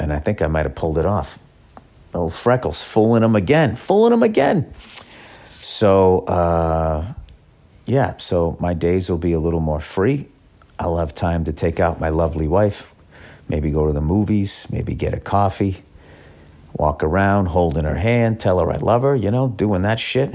[0.00, 1.38] and I think I might have pulled it off.
[2.14, 4.72] Oh, Freckles, fooling him again, fooling him again.
[5.60, 7.12] So, uh,
[7.84, 10.26] yeah, so my days will be a little more free.
[10.78, 12.94] I'll have time to take out my lovely wife,
[13.48, 15.84] maybe go to the movies, maybe get a coffee,
[16.72, 20.34] walk around holding her hand, tell her I love her, you know, doing that shit.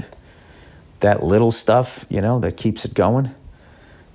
[1.00, 3.34] That little stuff, you know, that keeps it going,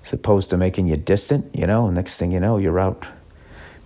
[0.03, 3.07] as opposed to making you distant, you know, next thing you know, you're out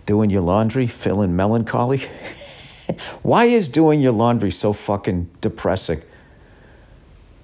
[0.06, 2.00] doing your laundry, feeling melancholy?
[3.24, 6.02] Why is doing your laundry so fucking depressing?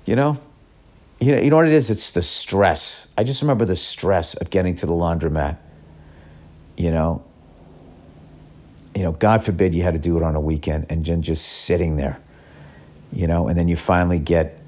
[0.06, 0.38] You know?
[1.20, 1.90] You know, you know what it is?
[1.90, 3.08] It's the stress.
[3.18, 5.58] I just remember the stress of getting to the laundromat.
[6.78, 7.24] You know?
[8.96, 11.46] You know, God forbid you had to do it on a weekend and then just
[11.46, 12.20] sitting there.
[13.14, 14.61] You know, and then you finally get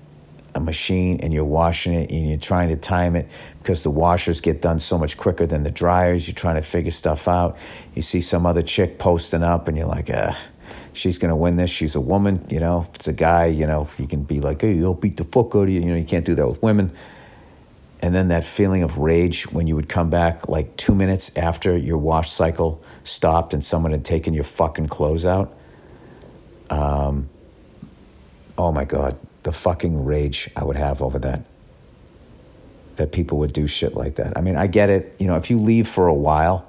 [0.56, 3.28] a machine and you're washing it and you're trying to time it
[3.60, 6.28] because the washers get done so much quicker than the dryers.
[6.28, 7.58] You're trying to figure stuff out.
[7.94, 10.34] You see some other chick posting up and you're like, uh,
[10.94, 11.72] she's going to win this.
[11.72, 12.46] She's a woman.
[12.50, 15.18] You know, if it's a guy, you know, you can be like, hey, I'll beat
[15.18, 15.82] the fuck out of you.
[15.82, 16.92] You know, you can't do that with women.
[18.02, 21.78] And then that feeling of rage when you would come back like two minutes after
[21.78, 25.58] your wash cycle stopped and someone had taken your fucking clothes out.
[26.70, 27.30] Um,
[28.58, 31.46] oh my God the fucking rage I would have over that.
[32.96, 34.38] That people would do shit like that.
[34.38, 35.16] I mean, I get it.
[35.20, 36.68] You know, if you leave for a while,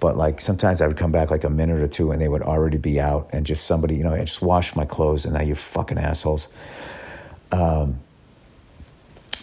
[0.00, 2.42] but like sometimes I would come back like a minute or two and they would
[2.42, 5.42] already be out and just somebody, you know, I just washed my clothes and now
[5.42, 6.48] you fucking assholes.
[7.50, 7.98] Um,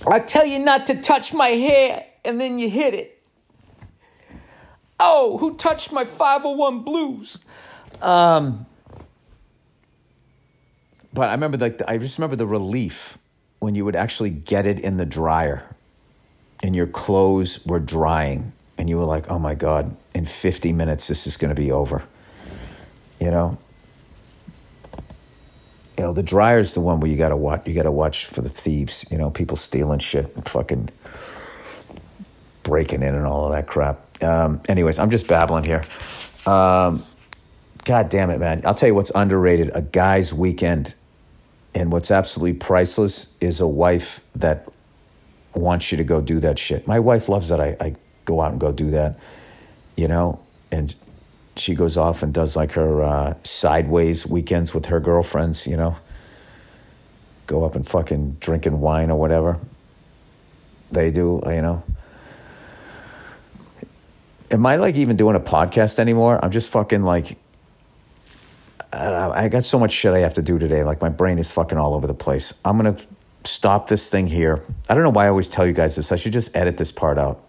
[0.07, 3.11] I tell you not to touch my hair and then you hit it.
[4.99, 7.41] Oh, who touched my 501 blues?
[8.01, 8.65] Um,
[11.15, 13.17] but I remember like I just remember the relief
[13.59, 15.63] when you would actually get it in the dryer
[16.61, 21.07] and your clothes were drying and you were like, "Oh my god, in 50 minutes
[21.07, 22.03] this is going to be over."
[23.19, 23.57] You know?
[25.97, 28.25] You know, the dryer's the one where you got to watch you got to watch
[28.25, 30.89] for the thieves, you know, people stealing shit and fucking
[32.63, 34.21] breaking in and all of that crap.
[34.21, 35.85] Um, anyways, I'm just babbling here.
[36.45, 37.05] Um,
[37.85, 38.63] God damn it, man.
[38.65, 40.95] I'll tell you what's underrated a guy's weekend
[41.75, 44.67] and what's absolutely priceless is a wife that
[45.53, 46.87] wants you to go do that shit.
[46.87, 49.19] My wife loves that I, I go out and go do that,
[49.97, 50.39] you know,
[50.71, 50.95] and
[51.57, 55.97] she goes off and does like her uh, sideways weekends with her girlfriends, you know,
[57.45, 59.59] go up and fucking drinking wine or whatever.
[60.91, 61.83] They do, you know.
[64.51, 66.43] Am I like even doing a podcast anymore?
[66.43, 67.37] I'm just fucking like
[68.95, 70.83] I got so much shit I have to do today.
[70.83, 72.53] Like my brain is fucking all over the place.
[72.63, 72.97] I'm gonna
[73.43, 74.63] stop this thing here.
[74.89, 76.11] I don't know why I always tell you guys this.
[76.11, 77.43] I should just edit this part out.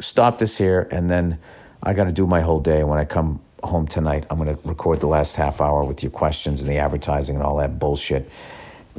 [0.00, 1.38] Stop this here, and then
[1.82, 2.84] I got to do my whole day.
[2.84, 6.62] When I come home tonight, I'm gonna record the last half hour with your questions
[6.62, 8.30] and the advertising and all that bullshit.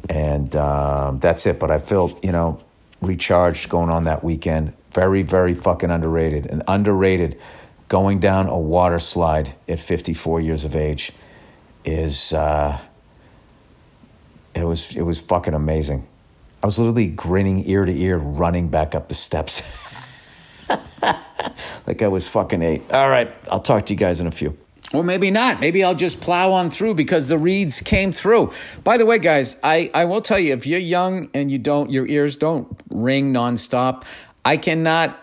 [0.10, 1.60] And um, that's it.
[1.60, 2.62] But I feel you know
[3.02, 4.74] recharged going on that weekend.
[4.94, 7.40] Very, very fucking underrated and underrated.
[7.88, 11.14] Going down a water slide at 54 years of age
[11.88, 12.80] is uh,
[14.54, 16.06] it was it was fucking amazing.
[16.62, 19.63] I was literally grinning ear to ear, running back up the steps,
[21.88, 22.91] like I was fucking eight.
[22.91, 24.58] All right, I'll talk to you guys in a few.
[24.93, 25.60] Or maybe not.
[25.60, 28.54] Maybe I'll just plow on through because the reads came through.
[28.86, 31.89] By the way, guys, I, I will tell you if you're young and you don't,
[31.91, 34.06] your ears don't ring nonstop,
[34.45, 35.19] I cannot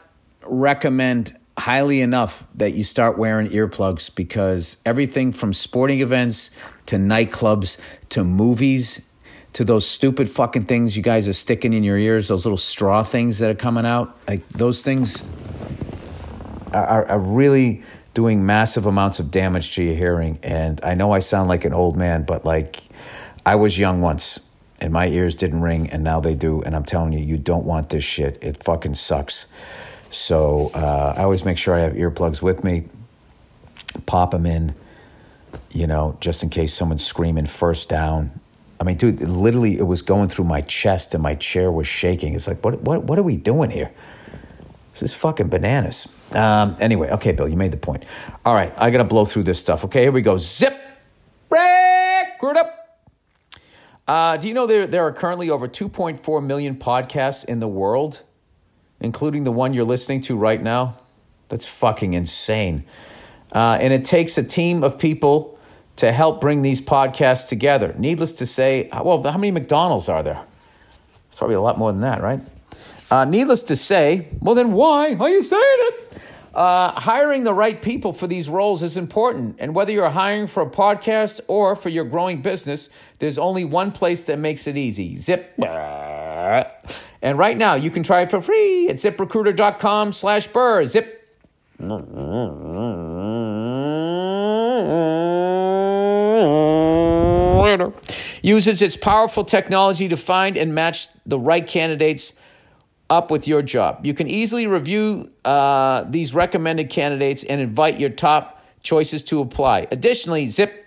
[0.46, 6.50] recommend highly enough that you start wearing earplugs because everything from sporting events
[6.86, 7.78] to nightclubs
[8.10, 9.00] to movies
[9.52, 13.04] to those stupid fucking things you guys are sticking in your ears, those little straw
[13.04, 15.24] things that are coming out, like those things
[16.72, 20.40] are, are really doing massive amounts of damage to your hearing.
[20.42, 22.82] And I know I sound like an old man, but like
[23.46, 24.40] I was young once
[24.80, 26.60] and my ears didn't ring and now they do.
[26.62, 28.38] And I'm telling you, you don't want this shit.
[28.42, 29.46] It fucking sucks.
[30.14, 32.84] So uh, I always make sure I have earplugs with me,
[34.06, 34.74] pop them in,
[35.72, 38.40] you know, just in case someone's screaming first down.
[38.80, 42.34] I mean, dude, literally, it was going through my chest and my chair was shaking.
[42.34, 43.90] It's like, what, what, what are we doing here?
[44.92, 46.08] This is fucking bananas.
[46.30, 48.04] Um, anyway, okay, Bill, you made the point.
[48.44, 49.84] All right, I got to blow through this stuff.
[49.84, 50.38] Okay, here we go.
[50.38, 50.76] Zip,
[51.50, 53.00] record up.
[54.06, 58.22] Uh, do you know there, there are currently over 2.4 million podcasts in the world,
[59.00, 60.96] including the one you're listening to right now?
[61.48, 62.84] That's fucking insane.
[63.52, 65.58] Uh, and it takes a team of people
[65.96, 67.94] to help bring these podcasts together.
[67.96, 70.44] Needless to say, well, how many McDonald's are there?
[71.28, 72.40] It's probably a lot more than that, right?
[73.10, 76.18] Uh, needless to say, well, then why are you saying it?
[76.54, 79.56] Uh, hiring the right people for these roles is important.
[79.58, 83.90] And whether you're hiring for a podcast or for your growing business, there's only one
[83.90, 85.52] place that makes it easy Zip.
[87.24, 90.84] And right now, you can try it for free at ziprecruiter.com slash burr.
[90.84, 91.26] Zip.
[98.42, 102.34] Uses its powerful technology to find and match the right candidates
[103.08, 104.04] up with your job.
[104.04, 109.88] You can easily review uh, these recommended candidates and invite your top choices to apply.
[109.90, 110.83] Additionally, Zip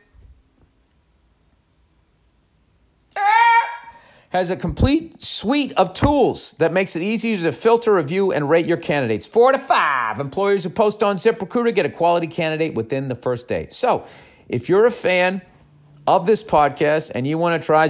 [4.29, 8.65] has a complete suite of tools that makes it easier to filter, review, and rate
[8.65, 9.25] your candidates.
[9.25, 13.47] Four to five employers who post on ZipRecruiter get a quality candidate within the first
[13.47, 13.67] day.
[13.69, 14.05] So,
[14.49, 15.41] if you're a fan
[16.05, 17.87] of this podcast and you want to try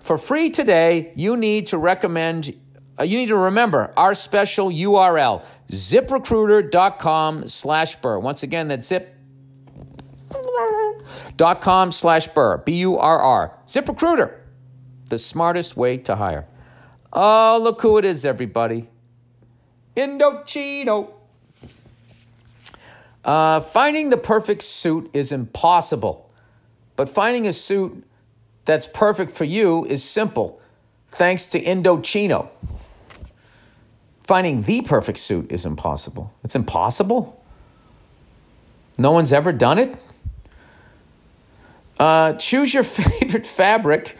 [0.00, 2.54] for free today, you need to recommend
[2.98, 8.20] uh, you need to remember our special URL, ziprecruiter.com slash burr.
[8.20, 9.12] Once again, that's zip.com
[11.90, 13.58] slash burr, B-U-R-R.
[13.66, 14.34] ZipRecruiter,
[15.08, 16.46] the smartest way to hire.
[17.12, 18.88] Oh, look who it is, everybody.
[19.96, 21.12] Indochino.
[23.24, 26.30] Uh, finding the perfect suit is impossible.
[26.96, 28.04] But finding a suit
[28.64, 30.60] that's perfect for you is simple,
[31.08, 32.48] thanks to Indochino.
[34.22, 36.32] Finding the perfect suit is impossible.
[36.42, 37.42] It's impossible.
[38.96, 39.96] No one's ever done it.
[41.98, 44.16] Uh, choose your favorite fabric.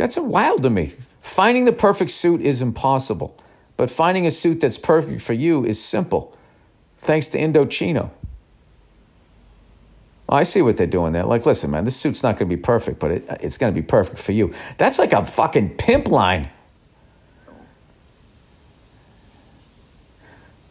[0.00, 0.92] That's wild to me.
[1.20, 3.36] Finding the perfect suit is impossible,
[3.76, 6.34] but finding a suit that's perfect for you is simple,
[6.96, 8.10] thanks to Indochino.
[10.26, 11.24] Oh, I see what they're doing there.
[11.24, 13.78] Like, listen, man, this suit's not going to be perfect, but it, it's going to
[13.78, 14.54] be perfect for you.
[14.78, 16.48] That's like a fucking pimp line.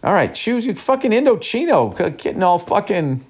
[0.04, 3.26] All right, choose your fucking Indochino, getting all fucking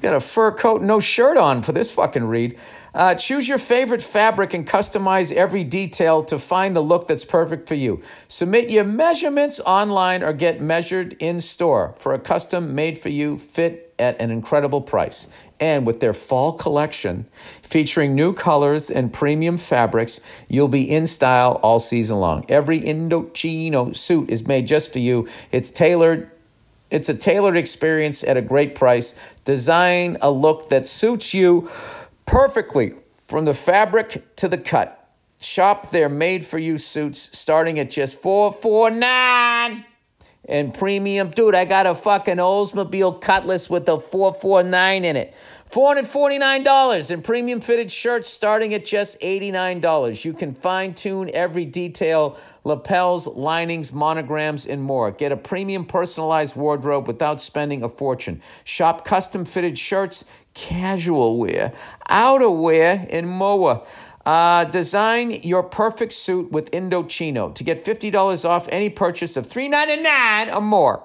[0.00, 2.58] got a fur coat, no shirt on for this fucking read.
[2.94, 7.66] Uh, choose your favorite fabric and customize every detail to find the look that's perfect
[7.66, 8.02] for you.
[8.28, 13.38] Submit your measurements online or get measured in store for a custom made for you
[13.38, 15.26] fit at an incredible price.
[15.58, 17.26] And with their fall collection
[17.62, 22.44] featuring new colors and premium fabrics, you'll be in style all season long.
[22.48, 25.28] Every Indochino suit is made just for you.
[25.50, 26.30] It's tailored
[26.90, 29.14] it's a tailored experience at a great price.
[29.46, 31.70] Design a look that suits you
[32.32, 32.94] perfectly
[33.28, 35.06] from the fabric to the cut.
[35.38, 39.84] Shop their made for you suits starting at just 449
[40.48, 41.30] and premium.
[41.30, 45.34] Dude, I got a fucking Oldsmobile Cutlass with a 449 in it.
[45.70, 50.24] $449 and premium fitted shirts starting at just $89.
[50.24, 55.10] You can fine tune every detail lapels, linings, monograms, and more.
[55.10, 58.42] Get a premium personalized wardrobe without spending a fortune.
[58.64, 61.72] Shop custom fitted shirts casual wear,
[62.08, 63.84] outerwear, and more.
[64.24, 70.54] Uh, design your perfect suit with Indochino to get $50 off any purchase of 399
[70.54, 71.04] or more.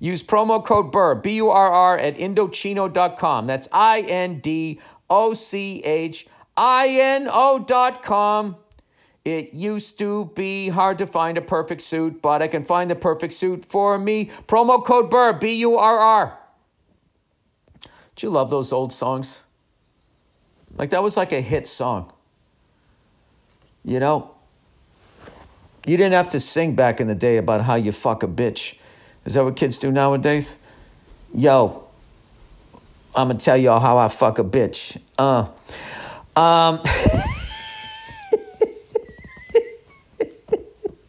[0.00, 3.46] Use promo code BURR, B U R R, at Indochino.com.
[3.46, 8.56] That's I N D O C H I N O.com.
[9.24, 12.96] It used to be hard to find a perfect suit, but I can find the
[12.96, 14.26] perfect suit for me.
[14.48, 16.41] Promo code BURR, B U R R.
[18.16, 19.40] Do you love those old songs?
[20.76, 22.12] Like that was like a hit song.
[23.84, 24.30] You know,
[25.86, 28.76] you didn't have to sing back in the day about how you fuck a bitch.
[29.24, 30.56] Is that what kids do nowadays?
[31.34, 31.84] Yo,
[33.14, 34.98] I'm gonna tell y'all how I fuck a bitch.
[35.18, 35.48] Uh,
[36.38, 36.80] um,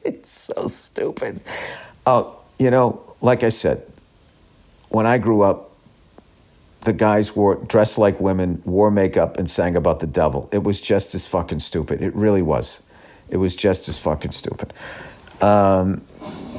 [0.03, 1.41] it's so stupid.
[2.05, 3.85] Oh, you know, like I said,
[4.89, 5.72] when I grew up,
[6.83, 10.49] the guys wore dressed like women, wore makeup, and sang about the devil.
[10.51, 12.01] It was just as fucking stupid.
[12.01, 12.81] It really was.
[13.29, 14.73] It was just as fucking stupid.
[15.41, 16.01] Um,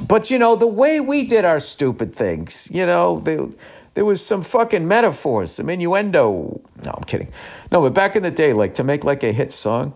[0.09, 3.20] but you know, the way we did our stupid things, you know,
[3.95, 6.61] there was some fucking metaphors, some innuendo.
[6.85, 7.33] No, I'm kidding.
[7.70, 9.95] No, but back in the day, like to make like a hit song,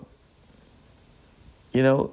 [1.72, 2.12] you know,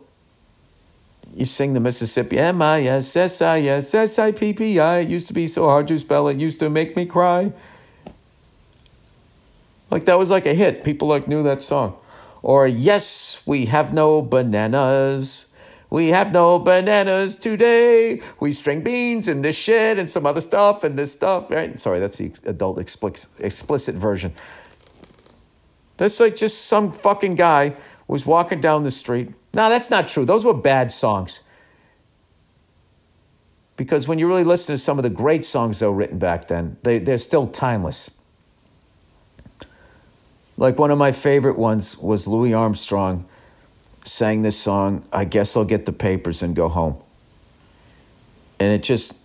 [1.34, 4.99] you sing the Mississippi M I S S I S S I P P I.
[4.99, 6.28] It used to be so hard to spell.
[6.28, 7.53] It used to make me cry.
[9.95, 10.83] Like that was like a hit.
[10.83, 11.97] People like knew that song.
[12.41, 15.47] Or yes, we have no bananas.
[15.89, 18.19] We have no bananas today.
[18.41, 21.49] We string beans and this shit and some other stuff and this stuff.
[21.49, 21.79] Right?
[21.79, 24.33] Sorry, that's the adult explicit, explicit version.
[25.95, 29.29] That's like just some fucking guy was walking down the street.
[29.53, 30.25] No, that's not true.
[30.25, 31.39] Those were bad songs.
[33.77, 36.75] Because when you really listen to some of the great songs were written back then,
[36.83, 38.11] they, they're still timeless.
[40.58, 43.26] Like one of my favorite ones was Louis Armstrong
[44.06, 46.97] sang this song, I guess I'll get the papers and go home.
[48.60, 49.18] And it just,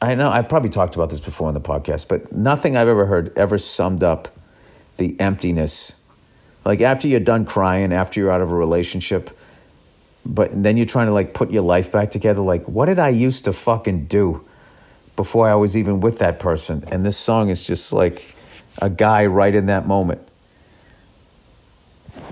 [0.00, 3.06] I know, I probably talked about this before on the podcast, but nothing I've ever
[3.06, 4.28] heard ever summed up
[4.96, 5.96] the emptiness.
[6.64, 9.30] Like after you're done crying, after you're out of a relationship,
[10.24, 12.42] but then you're trying to like put your life back together.
[12.42, 14.44] Like, what did I used to fucking do
[15.14, 16.84] before I was even with that person?
[16.88, 18.34] And this song is just like
[18.82, 20.20] a guy right in that moment.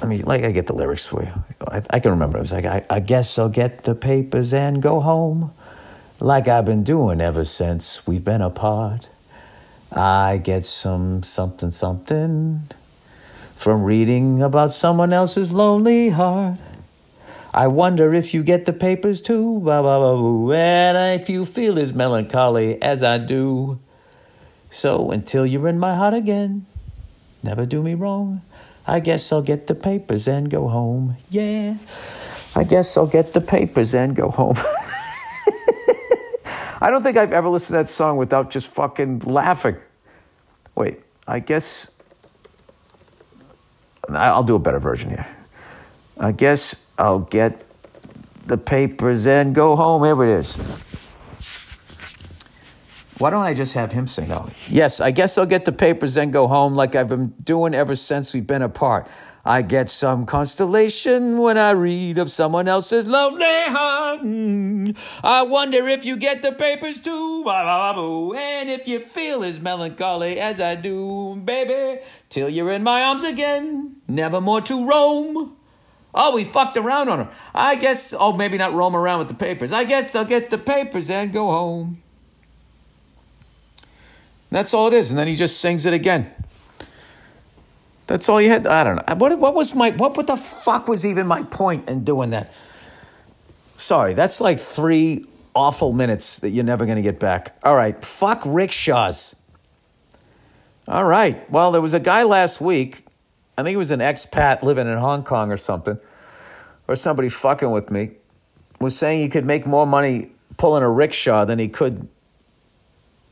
[0.05, 1.33] I mean, like I get the lyrics for you.
[1.67, 2.37] I, I can remember.
[2.37, 5.55] It was like, I, I guess I'll get the papers and go home,
[6.21, 9.09] like I've been doing ever since we've been apart.
[9.91, 12.69] I get some something something
[13.57, 16.59] from reading about someone else's lonely heart.
[17.55, 21.47] I wonder if you get the papers too, ba ba ba boo, and if you
[21.47, 23.81] feel as melancholy as I do.
[24.69, 26.67] So until you're in my heart again,
[27.43, 28.43] never do me wrong.
[28.87, 31.17] I guess I'll get the papers and go home.
[31.31, 31.77] Yeah.
[32.55, 34.57] I guess I'll get the papers and go home.
[36.81, 39.77] I don't think I've ever listened to that song without just fucking laughing.
[40.75, 41.91] Wait, I guess
[44.11, 45.27] I'll do a better version here.
[46.19, 47.65] I guess I'll get
[48.47, 50.05] the papers and go home.
[50.05, 50.57] Here it is.
[53.19, 54.33] Why don't I just have him sing?
[54.33, 57.73] Oh, yes, I guess I'll get the papers and go home like I've been doing
[57.73, 59.09] ever since we've been apart.
[59.45, 64.23] I get some constellation when I read of someone else's lonely heart.
[64.23, 64.97] Mm.
[65.23, 70.61] I wonder if you get the papers too, and if you feel as melancholy as
[70.61, 72.01] I do, baby,
[72.31, 75.57] till you're in my arms again, never more to roam.
[76.15, 77.31] Oh, we fucked around on her.
[77.55, 79.73] I guess, oh, maybe not roam around with the papers.
[79.73, 82.04] I guess I'll get the papers and go home.
[84.55, 85.11] That's all it is.
[85.11, 86.31] And then he just sings it again.
[88.07, 88.69] That's all you had.
[88.69, 89.15] I don't know.
[89.17, 92.53] What, what was my, what, what the fuck was even my point in doing that?
[93.77, 95.27] Sorry, that's like three
[95.57, 97.57] awful minutes that you're never going to get back.
[97.65, 99.35] All right, fuck rickshaws.
[100.87, 103.05] All right, well, there was a guy last week,
[103.59, 105.99] I think he was an expat living in Hong Kong or something,
[106.87, 108.13] or somebody fucking with me,
[108.79, 112.07] was saying he could make more money pulling a rickshaw than he could,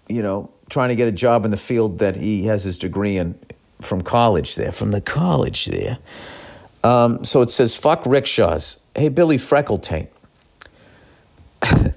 [0.08, 3.18] you know, trying to get a job in the field that he has his degree
[3.18, 3.38] in
[3.82, 5.98] from college there, from the college there.
[6.82, 8.78] Um, so it says, fuck rickshaws.
[8.96, 10.08] Hey, Billy Freckletaint.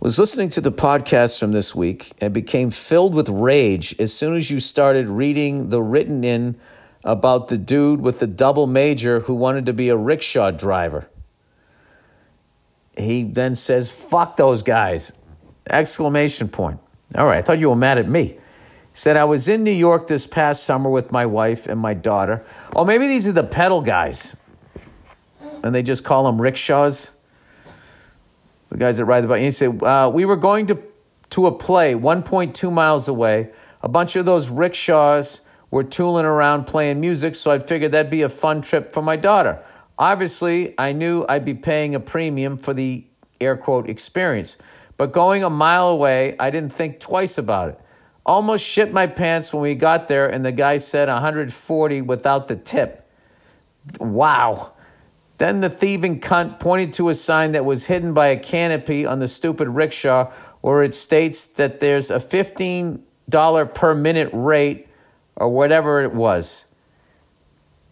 [0.00, 4.36] was listening to the podcast from this week and became filled with rage as soon
[4.36, 6.56] as you started reading the written in
[7.04, 11.08] about the dude with the double major who wanted to be a rickshaw driver.
[12.96, 15.12] He then says, fuck those guys!
[15.68, 16.80] Exclamation point.
[17.14, 18.36] All right, I thought you were mad at me.
[18.92, 22.44] Said, I was in New York this past summer with my wife and my daughter.
[22.74, 24.36] Oh, maybe these are the pedal guys.
[25.62, 27.14] And they just call them rickshaws.
[28.70, 29.40] The guys that ride the bike.
[29.40, 30.82] he said, uh, We were going to,
[31.30, 33.50] to a play 1.2 miles away.
[33.82, 35.40] A bunch of those rickshaws
[35.70, 39.16] were tooling around playing music, so I figured that'd be a fun trip for my
[39.16, 39.62] daughter.
[39.98, 43.04] Obviously, I knew I'd be paying a premium for the
[43.40, 44.58] air quote experience,
[44.98, 47.80] but going a mile away, I didn't think twice about it.
[48.26, 52.56] Almost shit my pants when we got there and the guy said 140 without the
[52.56, 53.08] tip.
[53.98, 54.72] Wow.
[55.38, 59.20] Then the thieving cunt pointed to a sign that was hidden by a canopy on
[59.20, 64.88] the stupid rickshaw where it states that there's a $15 per minute rate
[65.36, 66.66] or whatever it was.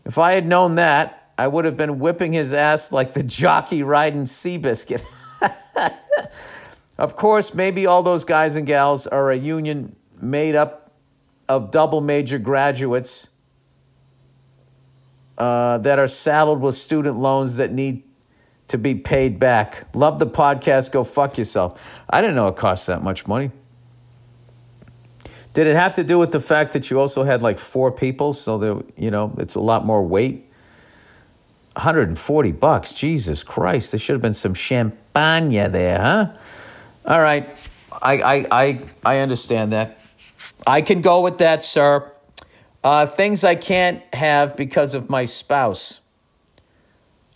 [0.04, 3.84] If I had known that, I would have been whipping his ass like the jockey
[3.84, 5.04] riding Seabiscuit.
[6.98, 10.92] of course, maybe all those guys and gals are a union made up
[11.48, 13.30] of double major graduates
[15.38, 18.02] uh, that are saddled with student loans that need
[18.68, 19.86] to be paid back.
[19.94, 20.90] Love the podcast.
[20.90, 21.80] Go fuck yourself.
[22.08, 23.50] I didn't know it cost that much money.
[25.52, 28.32] Did it have to do with the fact that you also had like four people?
[28.32, 30.50] So there, you know, it's a lot more weight.
[31.74, 32.92] 140 bucks.
[32.92, 33.92] Jesus Christ.
[33.92, 36.32] There should have been some champagne there, huh?
[37.06, 37.48] All right.
[38.02, 40.00] I, I, I, I understand that.
[40.66, 42.10] I can go with that, sir.
[42.82, 46.00] Uh, things I can't have because of my spouse.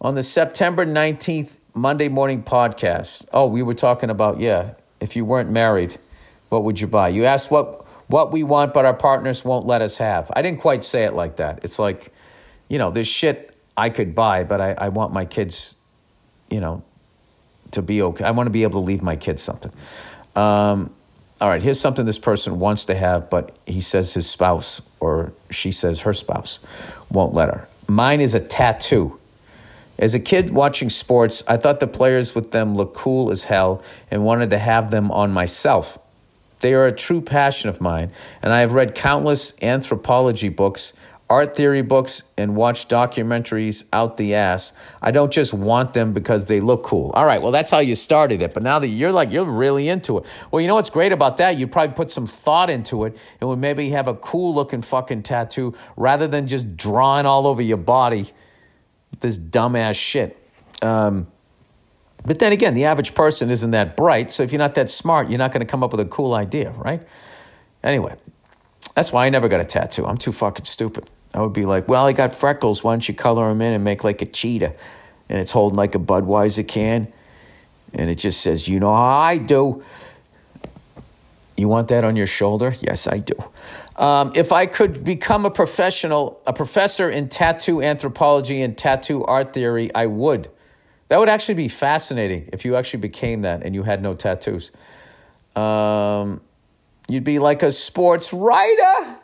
[0.00, 3.26] On the September 19th Monday morning podcast.
[3.32, 5.98] Oh, we were talking about, yeah, if you weren't married,
[6.48, 7.10] what would you buy?
[7.10, 10.32] You asked what, what we want, but our partners won't let us have.
[10.34, 11.64] I didn't quite say it like that.
[11.64, 12.12] It's like,
[12.68, 15.76] you know, there's shit I could buy, but I, I want my kids,
[16.50, 16.82] you know,
[17.72, 18.24] to be okay.
[18.24, 19.72] I want to be able to leave my kids something.
[20.36, 20.92] Um,
[21.40, 25.32] all right, here's something this person wants to have, but he says his spouse or
[25.50, 26.58] she says her spouse
[27.10, 27.68] won't let her.
[27.88, 29.18] Mine is a tattoo.
[29.98, 33.82] As a kid watching sports, I thought the players with them looked cool as hell
[34.10, 35.98] and wanted to have them on myself.
[36.60, 38.10] They are a true passion of mine,
[38.42, 40.92] and I have read countless anthropology books
[41.30, 44.72] art theory books and watch documentaries out the ass.
[45.00, 47.12] I don't just want them because they look cool.
[47.12, 48.52] All right, well, that's how you started it.
[48.52, 50.26] But now that you're like, you're really into it.
[50.50, 51.56] Well, you know what's great about that?
[51.56, 55.22] You'd probably put some thought into it and would maybe have a cool looking fucking
[55.22, 58.32] tattoo rather than just drawing all over your body
[59.20, 60.36] this dumbass shit.
[60.82, 61.28] Um,
[62.24, 64.32] but then again, the average person isn't that bright.
[64.32, 66.34] So if you're not that smart, you're not going to come up with a cool
[66.34, 67.02] idea, right?
[67.82, 68.16] Anyway,
[68.94, 70.06] that's why I never got a tattoo.
[70.06, 71.08] I'm too fucking stupid.
[71.32, 72.82] I would be like, well, I got freckles.
[72.82, 74.74] Why don't you color them in and make like a cheetah?
[75.28, 77.12] And it's holding like a Budweiser can.
[77.92, 79.84] And it just says, you know how I do.
[81.56, 82.74] You want that on your shoulder?
[82.80, 83.34] Yes, I do.
[83.96, 89.52] Um, if I could become a professional, a professor in tattoo anthropology and tattoo art
[89.52, 90.50] theory, I would.
[91.08, 94.72] That would actually be fascinating if you actually became that and you had no tattoos.
[95.54, 96.40] Um,
[97.08, 99.19] you'd be like a sports writer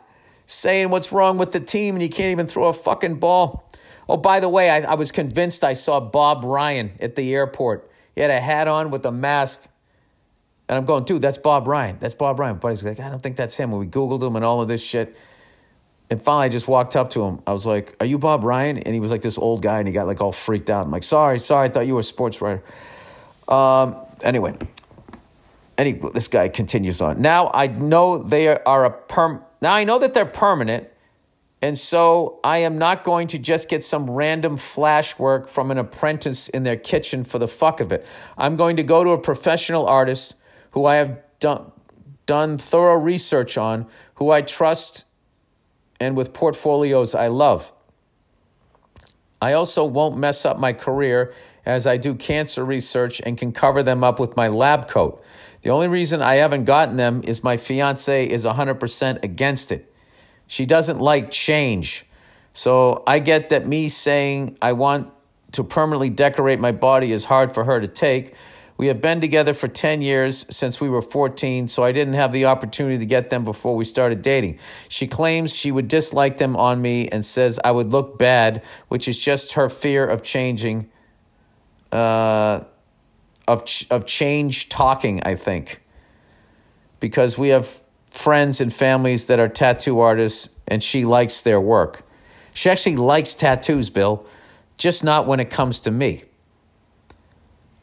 [0.47, 3.69] saying what's wrong with the team and you can't even throw a fucking ball.
[4.09, 7.91] Oh, by the way, I, I was convinced I saw Bob Ryan at the airport.
[8.15, 9.61] He had a hat on with a mask.
[10.69, 11.97] And I'm going, dude, that's Bob Ryan.
[11.99, 12.57] That's Bob Ryan.
[12.57, 13.71] But he's like, I don't think that's him.
[13.71, 15.15] And we Googled him and all of this shit.
[16.09, 17.41] And finally, I just walked up to him.
[17.45, 18.77] I was like, Are you Bob Ryan?
[18.77, 20.85] And he was like this old guy and he got like all freaked out.
[20.85, 21.65] I'm like, Sorry, sorry.
[21.65, 22.63] I thought you were a sports writer.
[23.47, 24.57] Um, anyway,
[25.77, 27.21] any, this guy continues on.
[27.21, 29.43] Now I know they are a perm.
[29.61, 30.87] Now I know that they're permanent,
[31.61, 35.77] and so I am not going to just get some random flash work from an
[35.77, 38.05] apprentice in their kitchen for the fuck of it.
[38.37, 40.35] I'm going to go to a professional artist
[40.71, 41.71] who I have done
[42.27, 45.05] done thorough research on, who I trust,
[45.99, 47.71] and with portfolios I love.
[49.41, 51.33] I also won't mess up my career
[51.65, 55.23] as I do cancer research and can cover them up with my lab coat.
[55.67, 59.93] The only reason I haven't gotten them is my fiance is 100% against it.
[60.47, 62.05] She doesn't like change.
[62.53, 65.11] So I get that me saying I want
[65.51, 68.33] to permanently decorate my body is hard for her to take.
[68.77, 72.31] We have been together for 10 years since we were 14, so I didn't have
[72.31, 74.59] the opportunity to get them before we started dating.
[74.87, 79.09] She claims she would dislike them on me and says I would look bad, which
[79.09, 80.89] is just her fear of changing.
[81.91, 82.61] Uh,
[83.47, 85.21] of of change talking.
[85.23, 85.81] I think
[86.99, 92.03] because we have friends and families that are tattoo artists, and she likes their work.
[92.53, 94.25] She actually likes tattoos, Bill,
[94.77, 96.23] just not when it comes to me.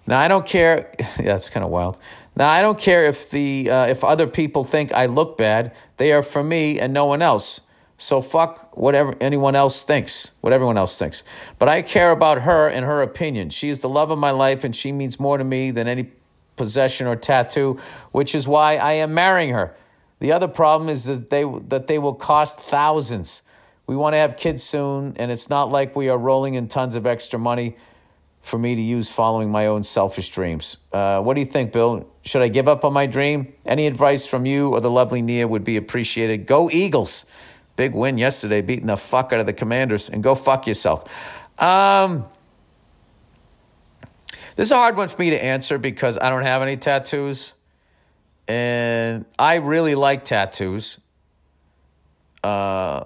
[0.06, 0.92] Now I don't care.
[1.18, 1.96] Yeah, it's kind of wild.
[2.36, 5.72] Now I don't care if the uh, if other people think I look bad.
[5.96, 7.60] They are for me and no one else.
[7.97, 11.22] So fuck whatever anyone else thinks, what everyone else thinks.
[11.59, 13.51] But I care about her and her opinion.
[13.51, 16.11] She is the love of my life and she means more to me than any
[16.57, 17.78] possession or tattoo,
[18.12, 19.76] which is why I am marrying her.
[20.20, 23.42] The other problem is that they that they will cost thousands.
[23.86, 26.97] We want to have kids soon, and it's not like we are rolling in tons
[26.97, 27.76] of extra money
[28.40, 30.78] for me to use following my own selfish dreams.
[30.92, 32.09] Uh, what do you think, Bill?
[32.22, 33.53] Should I give up on my dream?
[33.66, 36.47] Any advice from you or the lovely Nia would be appreciated.
[36.47, 37.26] Go Eagles!
[37.77, 41.11] Big win yesterday, beating the fuck out of the Commanders, and go fuck yourself.
[41.59, 42.27] Um,
[44.57, 47.55] this is a hard one for me to answer because I don't have any tattoos.
[48.47, 51.01] And I really like tattoos.
[52.43, 53.05] Uh,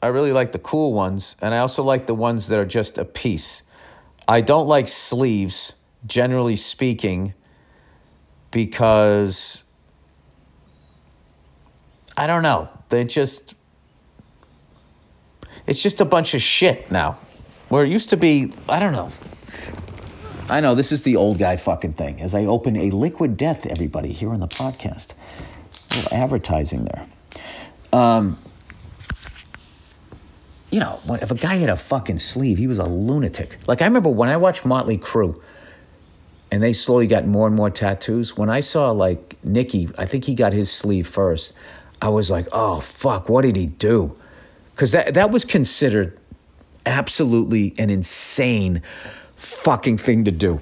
[0.00, 2.98] I really like the cool ones, and I also like the ones that are just
[2.98, 3.62] a piece.
[4.28, 5.74] I don't like sleeves,
[6.06, 7.34] generally speaking,
[8.50, 9.64] because
[12.16, 12.68] I don't know.
[12.90, 13.54] They just,
[15.66, 17.18] it's just a bunch of shit now.
[17.68, 19.10] Where it used to be, I don't know.
[20.48, 22.20] I know this is the old guy fucking thing.
[22.20, 25.12] As I open a liquid death, everybody here on the podcast,
[25.92, 27.06] a little advertising there.
[27.92, 28.38] Um,
[30.70, 33.58] you know, if a guy had a fucking sleeve, he was a lunatic.
[33.66, 35.40] Like I remember when I watched Motley Crue,
[36.50, 38.36] and they slowly got more and more tattoos.
[38.36, 41.54] When I saw like Nikki, I think he got his sleeve first.
[42.02, 44.16] I was like, oh fuck, what did he do?
[44.74, 46.18] Because that that was considered
[46.86, 48.82] absolutely an insane
[49.36, 50.60] fucking thing to do.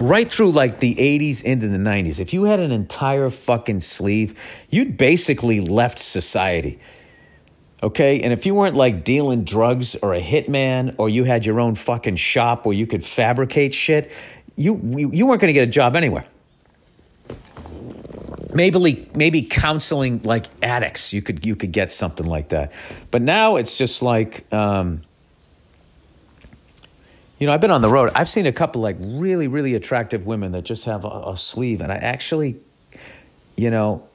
[0.00, 2.18] Right through like the 80s into the 90s.
[2.18, 4.38] If you had an entire fucking sleeve,
[4.68, 6.80] you'd basically left society.
[7.82, 8.20] Okay?
[8.20, 11.74] And if you weren't like dealing drugs or a hitman or you had your own
[11.74, 14.10] fucking shop where you could fabricate shit,
[14.56, 14.80] you
[15.12, 16.26] you weren't going to get a job anywhere.
[18.54, 22.72] Maybe maybe counseling like addicts, you could you could get something like that.
[23.10, 25.02] But now it's just like um,
[27.38, 28.12] you know, I've been on the road.
[28.14, 31.80] I've seen a couple like really, really attractive women that just have a, a sleeve,
[31.80, 32.56] and I actually,
[33.56, 34.06] you know,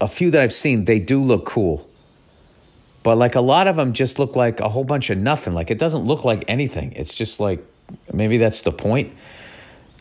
[0.00, 1.88] a few that I've seen, they do look cool.
[3.02, 5.52] But like a lot of them just look like a whole bunch of nothing.
[5.52, 6.92] Like it doesn't look like anything.
[6.92, 7.64] It's just like
[8.12, 9.14] maybe that's the point.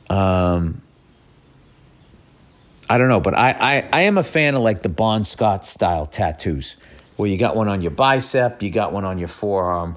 [0.10, 0.82] Um,
[2.90, 5.66] I don't know, but I, I, I am a fan of like the Bon Scott
[5.66, 6.78] style tattoos,
[7.16, 9.96] where you got one on your bicep, you got one on your forearm,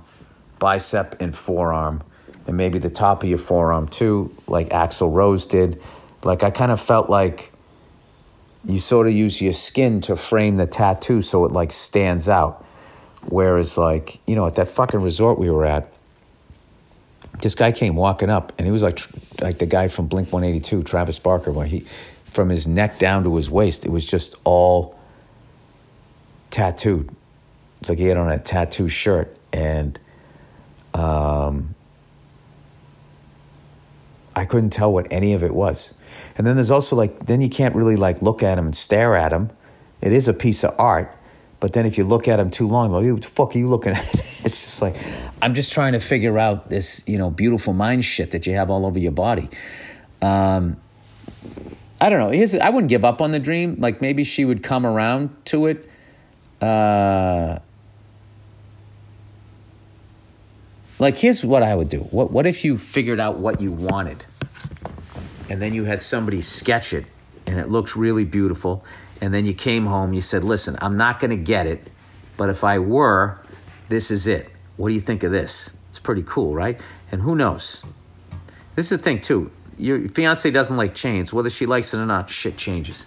[0.59, 2.03] bicep and forearm,
[2.47, 5.83] and maybe the top of your forearm too, like Axl Rose did.
[6.25, 7.53] Like I kind of felt like
[8.65, 12.65] you sort of use your skin to frame the tattoo so it like stands out.
[13.29, 15.93] Whereas like, you know, at that fucking resort we were at,
[17.41, 19.01] this guy came walking up and he was like
[19.41, 21.85] like the guy from Blink 182, Travis Barker, where he
[22.39, 24.97] from his neck down to his waist, it was just all
[26.51, 27.11] tattooed.
[27.81, 29.99] It's like he had on a tattoo shirt and
[30.95, 31.75] um,
[34.37, 35.93] I couldn't tell what any of it was.
[36.37, 39.17] And then there's also like, then you can't really like look at him and stare
[39.17, 39.51] at him.
[40.01, 41.13] It is a piece of art,
[41.59, 43.69] but then if you look at him too long, like, what the fuck are you
[43.69, 44.15] looking at?
[44.45, 44.95] it's just like,
[45.43, 48.71] I'm just trying to figure out this, you know, beautiful mind shit that you have
[48.71, 49.49] all over your body.
[50.23, 50.77] Um,
[52.01, 52.31] I don't know.
[52.31, 53.77] Here's, I wouldn't give up on the dream.
[53.79, 55.89] Like maybe she would come around to it.
[56.61, 57.59] Uh,
[60.99, 62.01] Like, here's what I would do.
[62.01, 64.25] What, what if you figured out what you wanted
[65.49, 67.07] and then you had somebody sketch it
[67.47, 68.85] and it looks really beautiful
[69.21, 71.89] and then you came home, you said, listen, I'm not going to get it,
[72.37, 73.41] but if I were,
[73.89, 74.51] this is it.
[74.77, 75.71] What do you think of this?
[75.91, 76.81] It's pretty cool, right?
[77.13, 77.85] And who knows?
[78.75, 79.51] This is the thing, too.
[79.79, 81.33] Your fiance doesn't like change.
[81.33, 83.07] Whether she likes it or not, shit changes.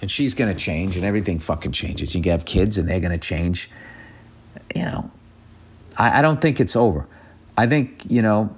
[0.00, 2.14] And she's going to change and everything fucking changes.
[2.14, 3.70] You have kids and they're going to change.
[4.74, 5.10] You know,
[5.96, 7.06] I, I don't think it's over.
[7.56, 8.54] I think, you know,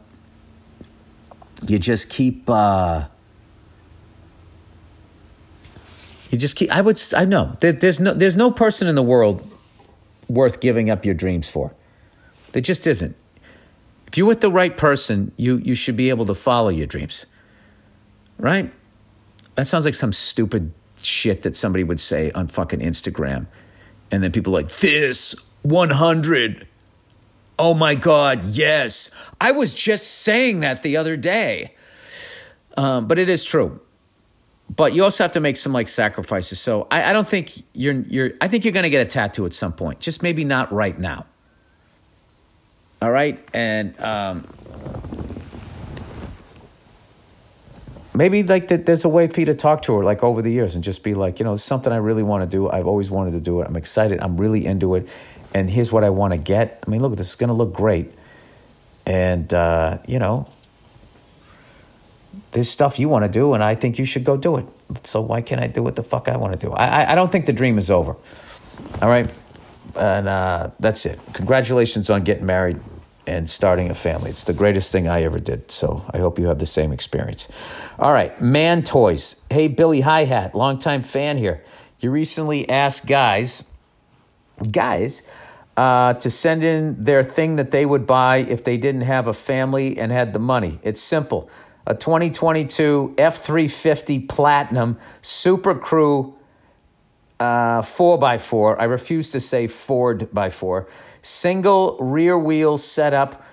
[1.67, 3.07] you just keep, uh,
[6.31, 9.03] you just keep, I would, I know, there, there's no, there's no person in the
[9.03, 9.49] world
[10.29, 11.75] worth giving up your dreams for.
[12.53, 13.17] There just isn't.
[14.07, 17.27] If you're with the right person, you, you should be able to follow your dreams.
[18.39, 18.73] Right?
[19.55, 20.73] That sounds like some stupid
[21.03, 23.47] shit that somebody would say on fucking Instagram.
[24.11, 26.67] And then people like, this 100
[27.59, 29.11] Oh my God, yes.
[29.41, 31.75] I was just saying that the other day.
[32.77, 33.81] Um, but it is true.
[34.75, 36.59] But you also have to make some like sacrifices.
[36.59, 39.53] So I, I don't think you're you're I think you're gonna get a tattoo at
[39.53, 40.01] some point.
[40.01, 41.27] Just maybe not right now.
[43.01, 43.47] All right?
[43.53, 44.49] And um,
[48.15, 50.51] maybe like that there's a way for you to talk to her like over the
[50.51, 52.71] years and just be like, you know, it's something I really want to do.
[52.71, 53.67] I've always wanted to do it.
[53.67, 54.21] I'm excited.
[54.21, 55.09] I'm really into it
[55.53, 56.83] and here's what I want to get.
[56.87, 58.13] I mean, look, this is going to look great.
[59.07, 60.49] And, uh, you know,
[62.51, 64.67] there's stuff you want to do, and I think you should go do it.
[65.05, 66.73] So why can't I do what the fuck I want to do?
[66.73, 68.17] I, I don't think the dream is over.
[69.01, 69.31] All right?
[69.97, 71.19] and uh, that's it.
[71.33, 72.81] Congratulations on getting married
[73.27, 74.31] and starting a family.
[74.31, 75.71] It's the greatest thing I ever did.
[75.71, 77.49] So I hope you have the same experience.
[77.99, 79.37] All right, man toys.
[79.51, 81.63] Hey, Billy Hi Hat, longtime fan here.
[82.01, 83.65] You recently asked guys,
[84.71, 85.23] guys,
[85.77, 89.33] uh, to send in their thing that they would buy if they didn't have a
[89.33, 90.79] family and had the money.
[90.83, 91.51] It's simple.
[91.87, 96.37] A 2022 F350 Platinum Super Crew
[97.41, 98.77] uh, 4x4.
[98.79, 100.87] I refuse to say Ford by 4
[101.25, 103.45] single rear wheel setup,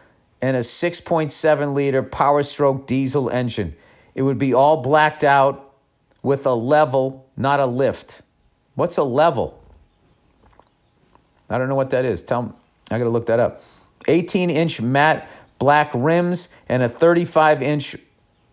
[0.42, 3.76] and a 6.7 liter Power Stroke diesel engine.
[4.16, 5.76] It would be all blacked out
[6.24, 8.22] with a level, not a lift.
[8.76, 9.62] What's a level?
[11.50, 12.24] I don't know what that is.
[12.24, 12.52] Tell me.
[12.90, 13.62] I got to look that up.
[14.08, 17.96] 18 inch matte black rims and a 35 inch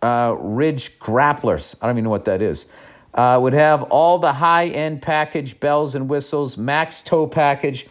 [0.01, 1.75] uh, ridge grapplers.
[1.81, 2.67] I don't even know what that is.
[3.13, 7.87] Uh, would have all the high end package bells and whistles, max tow package,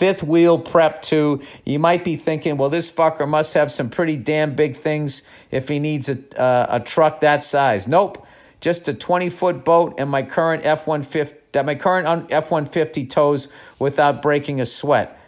[0.00, 1.42] fifth wheel prep too.
[1.66, 5.68] You might be thinking, well, this fucker must have some pretty damn big things if
[5.68, 7.86] he needs a, uh, a truck that size.
[7.86, 8.26] Nope,
[8.62, 13.04] just a 20 foot boat and my current F 150 that my current F 150
[13.06, 13.48] tows
[13.78, 15.20] without breaking a sweat.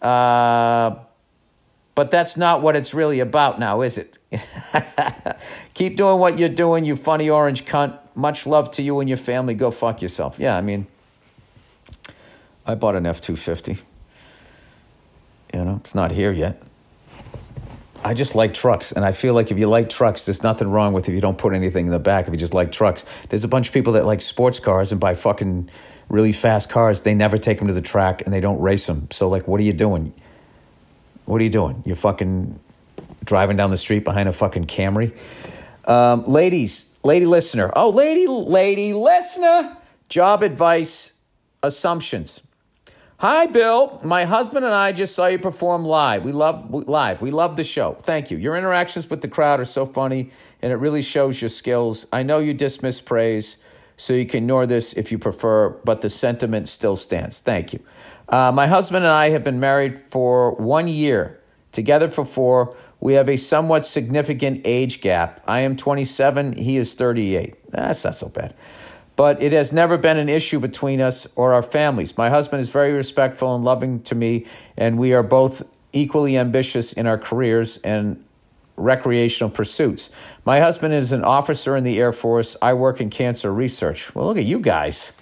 [0.00, 0.96] Uh,
[1.94, 4.18] but that's not what it's really about now, is it?
[5.74, 7.98] Keep doing what you're doing, you funny orange cunt.
[8.14, 9.52] Much love to you and your family.
[9.52, 10.38] Go fuck yourself.
[10.38, 10.86] Yeah, I mean,
[12.64, 13.84] I bought an F 250.
[15.54, 16.62] You know, it's not here yet.
[18.04, 20.92] I just like trucks, and I feel like if you like trucks, there's nothing wrong
[20.92, 22.26] with if you don't put anything in the back.
[22.26, 25.00] If you just like trucks, there's a bunch of people that like sports cars and
[25.00, 25.70] buy fucking
[26.08, 27.00] really fast cars.
[27.02, 29.08] They never take them to the track and they don't race them.
[29.10, 30.12] So like, what are you doing?
[31.24, 31.82] What are you doing?
[31.86, 32.60] You're fucking
[33.24, 35.16] driving down the street behind a fucking Camry.
[35.86, 37.72] Um, ladies, lady listener.
[37.74, 39.78] Oh, lady, lady listener.
[40.10, 41.14] Job advice
[41.62, 42.42] assumptions.
[43.18, 44.00] Hi, Bill.
[44.02, 46.24] My husband and I just saw you perform live.
[46.24, 47.22] We love live.
[47.22, 47.92] We love the show.
[47.92, 48.38] Thank you.
[48.38, 52.08] Your interactions with the crowd are so funny, and it really shows your skills.
[52.12, 53.56] I know you dismiss praise,
[53.96, 57.38] so you can ignore this if you prefer, but the sentiment still stands.
[57.38, 57.78] Thank you.
[58.28, 61.40] Uh, my husband and I have been married for one year,
[61.70, 62.76] together for four.
[62.98, 65.40] We have a somewhat significant age gap.
[65.46, 66.56] I am 27.
[66.56, 67.70] He is 38.
[67.70, 68.54] That's not so bad
[69.16, 72.16] but it has never been an issue between us or our families.
[72.16, 74.46] My husband is very respectful and loving to me,
[74.76, 75.62] and we are both
[75.92, 78.24] equally ambitious in our careers and
[78.76, 80.10] recreational pursuits.
[80.44, 82.56] My husband is an officer in the Air Force.
[82.60, 84.12] I work in cancer research.
[84.14, 85.12] Well, look at you guys.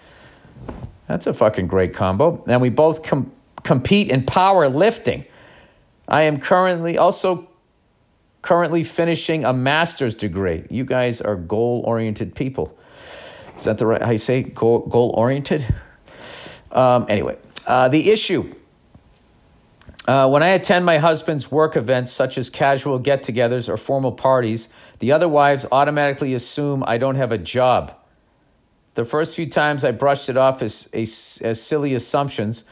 [1.07, 2.43] That's a fucking great combo.
[2.47, 3.33] And we both com-
[3.63, 5.27] compete in powerlifting.
[6.09, 7.49] I am currently also
[8.41, 10.65] currently finishing a master's degree.
[10.69, 12.77] You guys are goal oriented people.
[13.63, 15.65] Is that the right how you say goal, goal oriented?
[16.73, 18.53] Um, anyway, uh, the issue.
[20.09, 24.11] Uh, when I attend my husband's work events, such as casual get togethers or formal
[24.11, 27.95] parties, the other wives automatically assume I don't have a job.
[28.95, 32.65] The first few times I brushed it off as, as, as silly assumptions,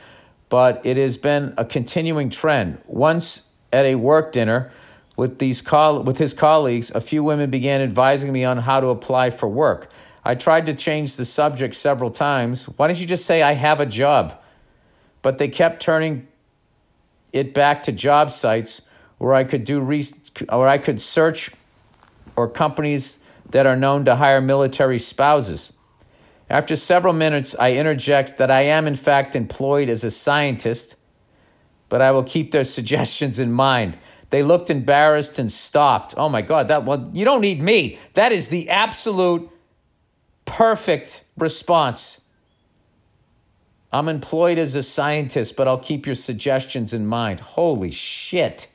[0.49, 2.83] but it has been a continuing trend.
[2.89, 4.73] Once at a work dinner
[5.17, 8.89] with, these coll- with his colleagues, a few women began advising me on how to
[8.89, 9.89] apply for work.
[10.25, 12.67] I tried to change the subject several times.
[12.67, 14.39] Why don't you just say, I have a job?
[15.23, 16.29] But they kept turning
[17.33, 18.83] it back to job sites
[19.19, 20.05] where I could do re-
[20.49, 21.51] or I could search
[22.37, 23.19] or companies
[23.51, 25.73] that are known to hire military spouses.
[26.49, 30.97] After several minutes, I interject that I am in fact employed as a scientist,
[31.89, 33.99] but I will keep their suggestions in mind.
[34.31, 36.15] They looked embarrassed and stopped.
[36.17, 37.99] Oh my God, that well, you don't need me.
[38.15, 39.51] That is the absolute
[40.51, 42.21] perfect response.
[43.93, 47.39] I'm employed as a scientist, but I'll keep your suggestions in mind.
[47.39, 48.67] Holy shit.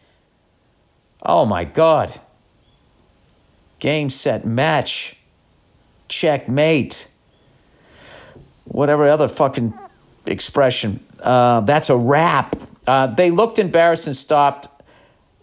[1.21, 2.19] Oh my God.
[3.79, 5.17] Game, set, match.
[6.07, 7.07] Checkmate.
[8.63, 9.73] Whatever other fucking
[10.25, 11.03] expression.
[11.21, 12.55] Uh, that's a wrap.
[12.87, 14.69] Uh, they looked embarrassed and stopped.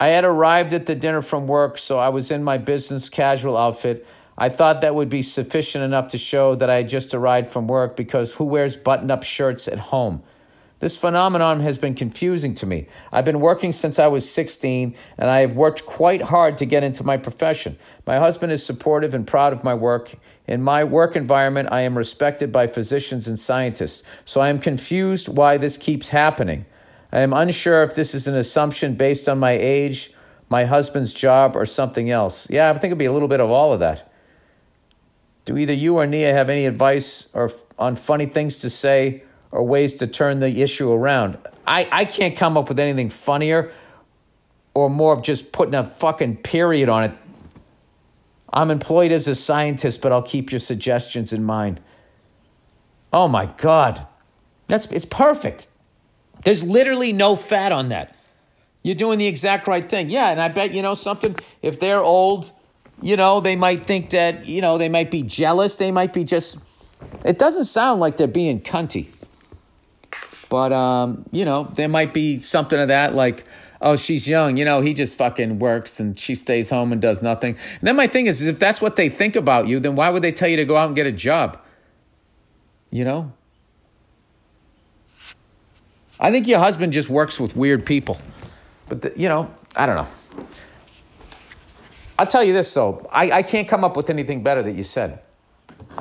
[0.00, 3.56] I had arrived at the dinner from work, so I was in my business casual
[3.56, 4.06] outfit.
[4.38, 7.66] I thought that would be sufficient enough to show that I had just arrived from
[7.66, 10.22] work because who wears button up shirts at home?
[10.82, 12.88] This phenomenon has been confusing to me.
[13.12, 16.82] I've been working since I was 16 and I have worked quite hard to get
[16.82, 17.78] into my profession.
[18.04, 20.14] My husband is supportive and proud of my work.
[20.48, 25.28] In my work environment, I am respected by physicians and scientists, so I am confused
[25.28, 26.66] why this keeps happening.
[27.12, 30.12] I am unsure if this is an assumption based on my age,
[30.48, 32.50] my husband's job, or something else.
[32.50, 34.11] Yeah, I think it'd be a little bit of all of that.
[35.44, 39.62] Do either you or Nia have any advice or on funny things to say or
[39.62, 41.36] ways to turn the issue around.
[41.66, 43.72] I, I can't come up with anything funnier
[44.74, 47.16] or more of just putting a fucking period on it.
[48.52, 51.80] I'm employed as a scientist, but I'll keep your suggestions in mind.
[53.12, 54.06] Oh my God.
[54.68, 55.68] That's it's perfect.
[56.44, 58.16] There's literally no fat on that.
[58.82, 60.10] You're doing the exact right thing.
[60.10, 62.50] Yeah, and I bet you know something, if they're old,
[63.02, 65.76] you know, they might think that, you know, they might be jealous.
[65.76, 66.56] They might be just
[67.24, 69.08] it doesn't sound like they're being cunty.
[70.48, 73.44] But um, you know, there might be something of that like
[73.82, 77.20] oh, she's young, you know, he just fucking works and she stays home and does
[77.20, 77.56] nothing.
[77.80, 80.08] And then my thing is, is if that's what they think about you, then why
[80.08, 81.60] would they tell you to go out and get a job?
[82.90, 83.32] You know?
[86.20, 88.20] I think your husband just works with weird people.
[88.88, 90.46] But, the, you know, I don't know.
[92.18, 93.08] I'll tell you this, though.
[93.10, 95.22] I, I can't come up with anything better that you said.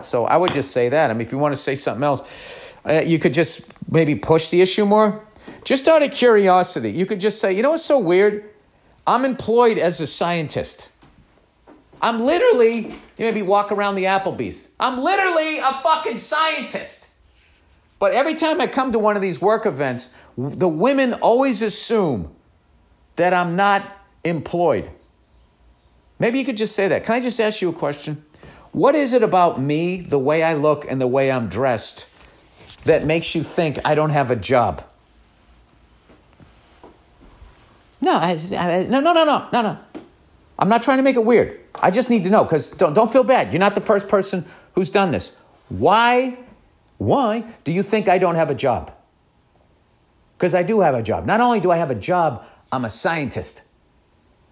[0.01, 1.09] So I would just say that.
[1.09, 4.49] I mean, if you want to say something else, uh, you could just maybe push
[4.49, 5.26] the issue more.
[5.64, 8.49] Just out of curiosity, you could just say, you know what's so weird?
[9.05, 10.89] I'm employed as a scientist.
[12.01, 14.70] I'm literally, you maybe walk around the Applebee's.
[14.80, 17.09] I'm literally a fucking scientist.
[17.99, 22.34] But every time I come to one of these work events, the women always assume
[23.18, 23.86] that I'm not
[24.24, 24.89] employed.
[26.22, 27.03] Maybe you could just say that.
[27.03, 28.24] Can I just ask you a question?
[28.74, 32.05] What is it about me, the way I look and the way I'm dressed,
[32.86, 34.86] that makes you think I don't have a job?
[38.01, 39.80] No, I, I, no, no, no, no, no, no.
[40.59, 41.59] I'm not trying to make it weird.
[41.82, 43.51] I just need to know because don't, don't feel bad.
[43.51, 45.36] You're not the first person who's done this.
[45.69, 46.38] Why,
[46.99, 48.93] why do you think I don't have a job?
[50.38, 51.26] Because I do have a job.
[51.26, 53.63] Not only do I have a job, I'm a scientist,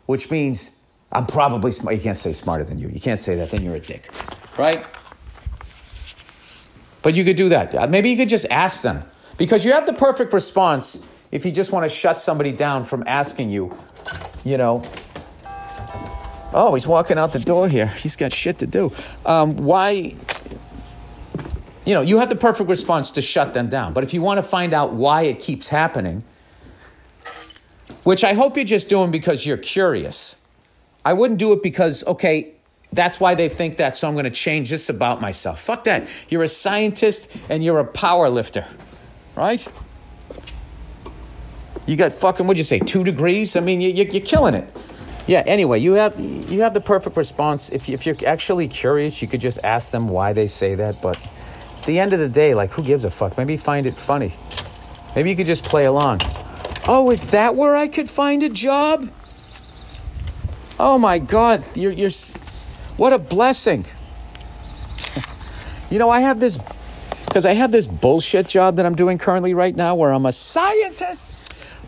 [0.08, 0.72] which means
[1.12, 1.96] I'm probably smart.
[1.96, 2.88] You can't say smarter than you.
[2.90, 4.12] You can't say that, then you're a dick,
[4.58, 4.86] right?
[7.02, 7.74] But you could do that.
[7.74, 9.04] Uh, maybe you could just ask them
[9.38, 11.02] because you have the perfect response
[11.32, 13.76] if you just want to shut somebody down from asking you,
[14.44, 14.84] you know,
[16.54, 17.88] oh, he's walking out the door here.
[17.88, 18.92] He's got shit to do.
[19.26, 20.16] Um, why?
[21.86, 23.94] You know, you have the perfect response to shut them down.
[23.94, 26.24] But if you want to find out why it keeps happening,
[28.04, 30.36] which I hope you're just doing because you're curious,
[31.10, 32.52] I wouldn't do it because, okay,
[32.94, 35.60] that's why they think that, so I'm going to change this about myself.
[35.60, 36.08] Fuck that.
[36.30, 38.64] You're a scientist and you're a power lifter,
[39.36, 39.68] right?
[41.88, 43.56] You got fucking, what'd you say, two degrees?
[43.56, 44.72] I mean, you, you, you're killing it.
[45.26, 47.72] Yeah, anyway, you have, you have the perfect response.
[47.72, 51.02] If, if you're actually curious, you could just ask them why they say that.
[51.02, 51.18] But
[51.80, 53.36] at the end of the day, like, who gives a fuck?
[53.36, 54.36] Maybe find it funny.
[55.16, 56.20] Maybe you could just play along.
[56.88, 59.12] Oh, is that where I could find a job?
[60.80, 62.12] Oh my God, you're, you're,
[62.98, 63.86] what a blessing.
[65.90, 66.58] you know, I have this,
[67.26, 70.32] because I have this bullshit job that I'm doing currently right now where I'm a
[70.32, 71.26] scientist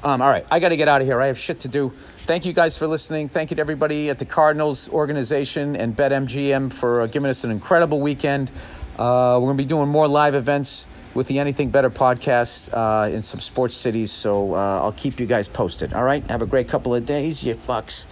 [0.04, 1.22] um, all right, I got to get out of here.
[1.22, 1.94] I have shit to do.
[2.26, 3.30] Thank you guys for listening.
[3.30, 7.52] Thank you to everybody at the Cardinals organization and BetMGM for uh, giving us an
[7.52, 8.50] incredible weekend.
[8.98, 13.12] Uh, we're going to be doing more live events with the Anything Better podcast uh,
[13.12, 14.12] in some sports cities.
[14.12, 15.94] So uh, I'll keep you guys posted.
[15.94, 16.24] All right.
[16.32, 18.08] Have a great couple of days, you fucks.